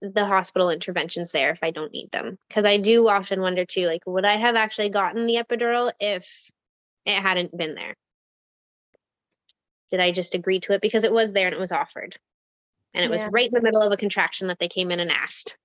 the 0.00 0.24
hospital 0.24 0.70
interventions 0.70 1.30
there 1.30 1.50
if 1.50 1.62
I 1.62 1.70
don't 1.70 1.92
need 1.92 2.10
them. 2.10 2.38
Because 2.48 2.64
I 2.64 2.78
do 2.78 3.06
often 3.08 3.40
wonder 3.40 3.64
too, 3.64 3.86
like, 3.86 4.02
would 4.06 4.24
I 4.24 4.36
have 4.36 4.56
actually 4.56 4.90
gotten 4.90 5.26
the 5.26 5.36
epidural 5.36 5.92
if 6.00 6.26
it 7.04 7.20
hadn't 7.20 7.56
been 7.56 7.74
there? 7.74 7.94
Did 9.90 10.00
I 10.00 10.10
just 10.10 10.34
agree 10.34 10.60
to 10.60 10.72
it 10.72 10.80
because 10.80 11.04
it 11.04 11.12
was 11.12 11.32
there 11.32 11.46
and 11.46 11.54
it 11.54 11.60
was 11.60 11.72
offered? 11.72 12.16
And 12.94 13.04
it 13.04 13.10
yeah. 13.10 13.24
was 13.24 13.32
right 13.32 13.46
in 13.46 13.54
the 13.54 13.60
middle 13.60 13.82
of 13.82 13.92
a 13.92 13.96
contraction 13.96 14.48
that 14.48 14.58
they 14.58 14.68
came 14.68 14.90
in 14.90 15.00
and 15.00 15.10
asked. 15.10 15.56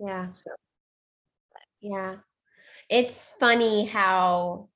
Yeah. 0.00 0.30
So, 0.30 0.50
yeah. 1.80 2.16
It's 2.88 3.32
funny 3.38 3.84
how 3.84 4.68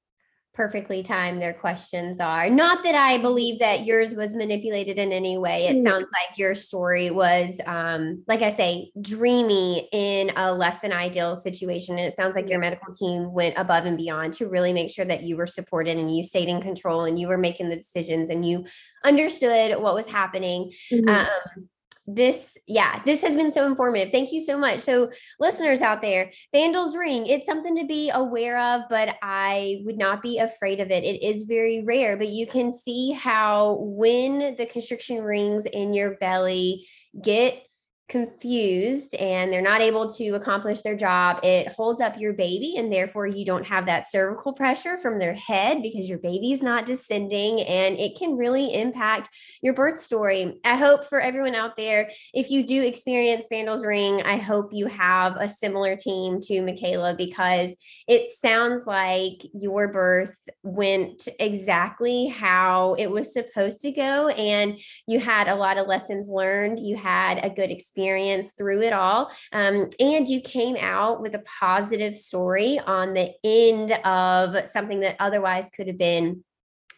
perfectly 0.54 1.02
timed 1.02 1.42
their 1.42 1.52
questions 1.52 2.20
are. 2.20 2.48
Not 2.48 2.84
that 2.84 2.94
I 2.94 3.18
believe 3.18 3.58
that 3.58 3.84
yours 3.84 4.14
was 4.14 4.36
manipulated 4.36 5.00
in 5.00 5.10
any 5.10 5.36
way. 5.36 5.66
It 5.66 5.82
sounds 5.82 6.08
like 6.12 6.38
your 6.38 6.54
story 6.54 7.10
was 7.10 7.60
um 7.66 8.22
like 8.28 8.40
I 8.40 8.50
say 8.50 8.92
dreamy 9.00 9.88
in 9.92 10.30
a 10.36 10.54
less 10.54 10.80
than 10.80 10.92
ideal 10.92 11.34
situation 11.34 11.98
and 11.98 12.06
it 12.06 12.14
sounds 12.14 12.36
like 12.36 12.48
your 12.48 12.60
medical 12.60 12.94
team 12.94 13.32
went 13.32 13.58
above 13.58 13.84
and 13.84 13.98
beyond 13.98 14.32
to 14.34 14.46
really 14.46 14.72
make 14.72 14.92
sure 14.92 15.04
that 15.04 15.24
you 15.24 15.36
were 15.36 15.48
supported 15.48 15.96
and 15.96 16.14
you 16.14 16.22
stayed 16.22 16.48
in 16.48 16.62
control 16.62 17.04
and 17.04 17.18
you 17.18 17.26
were 17.26 17.38
making 17.38 17.68
the 17.68 17.76
decisions 17.76 18.30
and 18.30 18.48
you 18.48 18.64
understood 19.02 19.80
what 19.82 19.94
was 19.94 20.06
happening. 20.06 20.70
Mm-hmm. 20.92 21.08
Um 21.08 21.68
this 22.06 22.58
yeah 22.66 23.02
this 23.04 23.22
has 23.22 23.34
been 23.34 23.50
so 23.50 23.66
informative. 23.66 24.10
Thank 24.10 24.32
you 24.32 24.40
so 24.40 24.58
much. 24.58 24.80
So 24.80 25.10
listeners 25.40 25.80
out 25.80 26.02
there 26.02 26.30
Bandl's 26.52 26.96
ring 26.96 27.26
it's 27.26 27.46
something 27.46 27.76
to 27.76 27.86
be 27.86 28.10
aware 28.10 28.58
of 28.58 28.82
but 28.90 29.16
i 29.22 29.80
would 29.84 29.98
not 29.98 30.22
be 30.22 30.38
afraid 30.38 30.80
of 30.80 30.90
it. 30.90 31.04
It 31.04 31.22
is 31.22 31.42
very 31.42 31.82
rare 31.84 32.16
but 32.16 32.28
you 32.28 32.46
can 32.46 32.72
see 32.72 33.12
how 33.12 33.78
when 33.80 34.56
the 34.56 34.66
constriction 34.66 35.22
rings 35.22 35.66
in 35.66 35.94
your 35.94 36.16
belly 36.16 36.86
get 37.22 37.62
confused 38.08 39.14
and 39.14 39.50
they're 39.50 39.62
not 39.62 39.80
able 39.80 40.10
to 40.10 40.30
accomplish 40.30 40.82
their 40.82 40.96
job, 40.96 41.40
it 41.42 41.68
holds 41.68 42.02
up 42.02 42.18
your 42.18 42.34
baby 42.34 42.74
and 42.76 42.92
therefore 42.92 43.26
you 43.26 43.46
don't 43.46 43.66
have 43.66 43.86
that 43.86 44.10
cervical 44.10 44.52
pressure 44.52 44.98
from 44.98 45.18
their 45.18 45.32
head 45.32 45.82
because 45.82 46.08
your 46.08 46.18
baby's 46.18 46.62
not 46.62 46.86
descending 46.86 47.62
and 47.62 47.98
it 47.98 48.16
can 48.18 48.36
really 48.36 48.74
impact 48.74 49.30
your 49.62 49.72
birth 49.72 49.98
story. 49.98 50.60
I 50.64 50.76
hope 50.76 51.04
for 51.04 51.18
everyone 51.18 51.54
out 51.54 51.76
there, 51.76 52.10
if 52.34 52.50
you 52.50 52.66
do 52.66 52.82
experience 52.82 53.48
Bandl's 53.48 53.84
ring, 53.84 54.22
I 54.22 54.36
hope 54.36 54.68
you 54.72 54.86
have 54.86 55.36
a 55.36 55.48
similar 55.48 55.96
team 55.96 56.40
to 56.40 56.60
M'Kaela 56.60 57.16
because 57.16 57.74
it 58.06 58.28
sounds 58.28 58.86
like 58.86 59.40
your 59.54 59.88
birth 59.88 60.36
went 60.62 61.26
exactly 61.40 62.26
how 62.26 62.94
it 62.98 63.10
was 63.10 63.32
supposed 63.32 63.80
to 63.80 63.92
go 63.92 64.28
and 64.28 64.78
you 65.06 65.18
had 65.20 65.48
a 65.48 65.54
lot 65.54 65.78
of 65.78 65.86
lessons 65.86 66.28
learned, 66.28 66.78
you 66.78 66.96
had 66.96 67.42
a 67.42 67.48
good 67.48 67.70
experience 67.70 67.93
experience 67.94 68.52
through 68.58 68.82
it 68.82 68.92
all. 68.92 69.30
Um, 69.52 69.90
and 70.00 70.28
you 70.28 70.40
came 70.40 70.76
out 70.76 71.22
with 71.22 71.34
a 71.34 71.42
positive 71.60 72.14
story 72.14 72.80
on 72.80 73.14
the 73.14 73.32
end 73.44 73.92
of 74.04 74.68
something 74.68 75.00
that 75.00 75.16
otherwise 75.20 75.70
could 75.70 75.86
have 75.86 75.98
been 75.98 76.42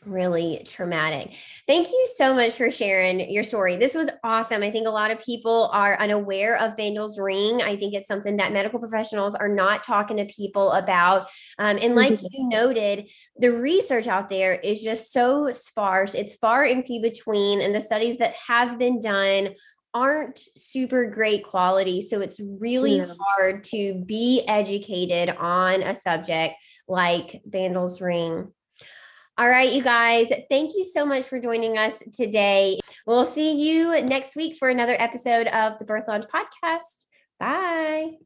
really 0.04 0.62
traumatic. 0.64 1.34
Thank 1.66 1.88
you 1.88 2.08
so 2.14 2.32
much 2.32 2.52
for 2.52 2.70
sharing 2.70 3.28
your 3.30 3.42
story. 3.42 3.76
This 3.76 3.94
was 3.94 4.08
awesome. 4.22 4.62
I 4.62 4.70
think 4.70 4.86
a 4.86 4.90
lot 4.90 5.10
of 5.10 5.20
people 5.20 5.68
are 5.72 5.98
unaware 5.98 6.56
of 6.58 6.76
Bandl's 6.76 7.18
ring. 7.18 7.60
I 7.60 7.76
think 7.76 7.92
it's 7.92 8.06
something 8.06 8.36
that 8.36 8.52
medical 8.52 8.78
professionals 8.78 9.34
are 9.34 9.48
not 9.48 9.82
talking 9.82 10.18
to 10.18 10.24
people 10.26 10.70
about. 10.72 11.28
Um, 11.58 11.78
and 11.82 11.96
like 11.96 12.12
mm-hmm. 12.12 12.26
you 12.30 12.48
noted, 12.48 13.10
the 13.36 13.52
research 13.52 14.06
out 14.06 14.30
there 14.30 14.52
is 14.52 14.80
just 14.80 15.12
so 15.12 15.52
sparse. 15.52 16.14
It's 16.14 16.36
far 16.36 16.62
and 16.62 16.84
few 16.84 17.02
between. 17.02 17.60
And 17.60 17.74
the 17.74 17.80
studies 17.80 18.18
that 18.18 18.34
have 18.46 18.78
been 18.78 19.00
done 19.00 19.54
aren't 19.94 20.38
super 20.56 21.06
great 21.06 21.44
quality. 21.44 22.02
So 22.02 22.20
it's 22.20 22.40
really 22.40 22.98
yeah. 22.98 23.14
hard 23.18 23.64
to 23.64 24.02
be 24.06 24.44
educated 24.46 25.34
on 25.36 25.82
a 25.82 25.94
subject 25.94 26.54
like 26.86 27.40
Bandl's 27.46 28.00
Ring. 28.00 28.52
All 29.38 29.48
right, 29.48 29.72
you 29.72 29.82
guys, 29.82 30.32
thank 30.48 30.72
you 30.74 30.84
so 30.84 31.04
much 31.04 31.26
for 31.26 31.38
joining 31.38 31.76
us 31.76 32.02
today. 32.14 32.78
We'll 33.06 33.26
see 33.26 33.52
you 33.52 34.02
next 34.02 34.34
week 34.34 34.56
for 34.56 34.68
another 34.70 34.96
episode 34.98 35.46
of 35.48 35.78
the 35.78 35.84
Birth 35.84 36.08
Lounge 36.08 36.24
podcast. 36.24 37.04
Bye. 37.38 38.25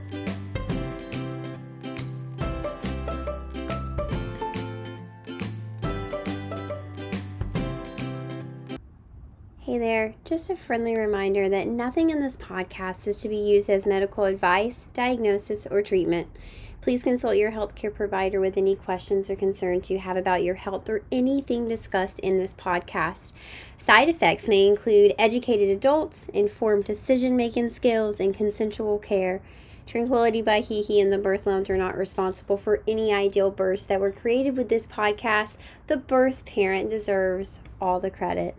There, 9.81 10.13
just 10.23 10.51
a 10.51 10.55
friendly 10.55 10.95
reminder 10.95 11.49
that 11.49 11.67
nothing 11.67 12.11
in 12.11 12.21
this 12.21 12.37
podcast 12.37 13.07
is 13.07 13.19
to 13.21 13.27
be 13.27 13.35
used 13.35 13.67
as 13.67 13.87
medical 13.87 14.25
advice, 14.25 14.87
diagnosis, 14.93 15.65
or 15.65 15.81
treatment. 15.81 16.27
Please 16.81 17.01
consult 17.01 17.35
your 17.35 17.49
healthcare 17.49 17.91
provider 17.91 18.39
with 18.39 18.57
any 18.57 18.75
questions 18.75 19.27
or 19.27 19.35
concerns 19.35 19.89
you 19.89 19.97
have 19.97 20.17
about 20.17 20.43
your 20.43 20.53
health 20.53 20.87
or 20.87 21.01
anything 21.11 21.67
discussed 21.67 22.19
in 22.19 22.37
this 22.37 22.53
podcast. 22.53 23.33
Side 23.79 24.07
effects 24.07 24.47
may 24.47 24.67
include 24.67 25.15
educated 25.17 25.69
adults, 25.69 26.27
informed 26.27 26.85
decision 26.85 27.35
making 27.35 27.69
skills, 27.69 28.19
and 28.19 28.35
consensual 28.35 28.99
care. 28.99 29.41
Tranquility 29.87 30.43
by 30.43 30.61
HeHe 30.61 31.01
and 31.01 31.11
the 31.11 31.17
Birth 31.17 31.47
Lounge 31.47 31.71
are 31.71 31.75
not 31.75 31.97
responsible 31.97 32.55
for 32.55 32.83
any 32.87 33.11
ideal 33.11 33.49
births 33.49 33.85
that 33.85 33.99
were 33.99 34.11
created 34.11 34.55
with 34.55 34.69
this 34.69 34.85
podcast. 34.85 35.57
The 35.87 35.97
birth 35.97 36.45
parent 36.45 36.91
deserves 36.91 37.61
all 37.81 37.99
the 37.99 38.11
credit. 38.11 38.55